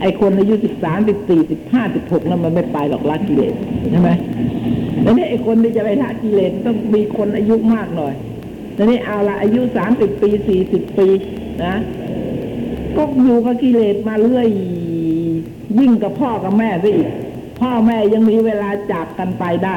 [0.01, 3.55] ไอ้คนอายุสิบสามสิบสี่สิบห้าสิบหกนั้นมันไม่ไปหรอกละกิเลส
[3.91, 4.11] ใช่ไหม
[5.03, 8.15] แล้วนี่ไอ้คนที่จะไปละกิเลสต้องมีคนอายุมากหน่อย
[8.79, 11.09] แล้วนี่เอาละอายุสามสิบปีสี่สิบปี
[11.64, 11.74] นะ
[12.97, 14.49] ก็อยู่กับกิเลสมาเรื่อย
[15.79, 17.09] ยิ่งกับพ่อกับแม่ซะอีก
[17.61, 19.76] พ่อแม่ยังมีเวลาจากกันไปได้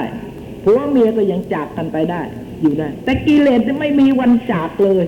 [0.64, 2.22] ผัวเมียก็ยังจากกันไปได้
[2.62, 5.06] อยู่ได้ แต่กิเลสไม่มีวันจากเลย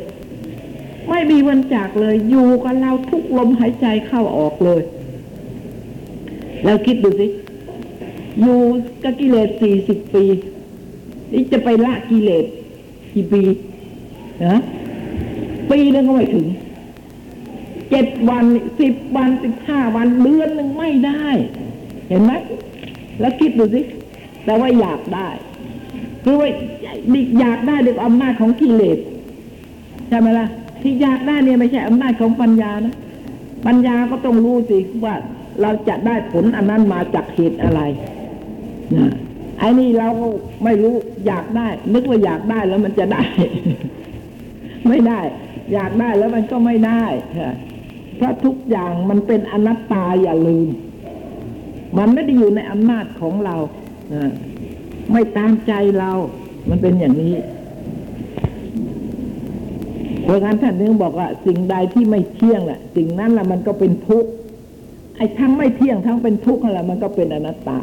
[1.09, 4.81] ไม่มีวันจากเลย อยู่กับเราทุกลมหายใจเข้าออกเลย
[6.63, 7.27] แล้วคิดดูสิ
[8.41, 8.59] อยู่
[9.03, 10.25] กับกิเลสสี่สิบปี
[11.33, 12.45] นี่จะไปละกิเลส
[13.13, 13.41] กี่ปี
[14.45, 14.59] นะ
[15.69, 16.47] ปีนึงก็ไม่ถึง
[17.89, 18.45] เจ็ดวัน
[18.79, 21.25] สิบวันสิบห้าวันเดือนหนึ่งไม่ได้
[22.09, 22.31] เห็นไหม
[23.19, 23.81] แล้วคิดดูสิ
[24.45, 25.27] แต่ว่าอยากได้
[26.23, 26.49] คือว่า
[27.39, 28.97] อยากได้ด้วยอำนาจของกิเลส
[30.09, 30.47] ใช่ไหมล่ะ
[30.81, 32.95] ที่อยากได้เนี่ยไม่ใช่อำนาจของปัญญานะ
[33.67, 35.15] ปัญญาก็ต้องรู้สิว่า
[35.61, 37.81] เราจะได้ผลอันนั้นมาจากเหตุอะไร
[38.95, 39.11] นะ
[39.59, 40.27] ไอ้นี่เราก็
[40.63, 40.95] ไม่รู้
[41.27, 43.23] อยากได้ นึกว่าอยากได้แล้วมันจะได้
[44.89, 45.19] ไม่ได้
[45.73, 47.03] อยากได้แล้วมันก็ไม่ได้
[47.39, 47.53] ค่ะ
[48.17, 50.67] เพราะทุกอย่างมันเป็นอนัตตาอย่าลืม
[51.97, 53.55] มันไม่ได้อยู่ในอำนาจของเรา
[55.11, 56.11] ไม่ตามใจเรา
[56.69, 57.33] มันเป็นอย่างนี้
[60.23, 64.29] เพราะงั้นท่านนึงบอกว่า สิ่งใดที่ไม่เที่ยงแหละสิ่งนั้นแหละมันก็เป็นทุกข์
[65.17, 67.79] ไอ้ทั้งไม่เที่ยงทั้งเป็นทุกข์นั่นแหละมันก็เป็นอนัตตา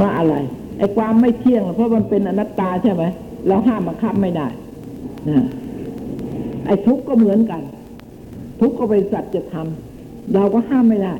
[0.00, 0.34] ว่าอะไร
[0.78, 3.04] ไอ้ความไม่เที่ยงเพราะมันเป็นอนัตตาใช่ไหม
[3.46, 4.46] เราห้ามบังคับไม่ได้
[6.66, 7.62] ไอ้ทุกข์ก็เหมือนกัน
[8.60, 9.66] ทุกข์ก็เป็นสัจธรรม
[10.34, 11.14] เราก็ห้ามไม่ได้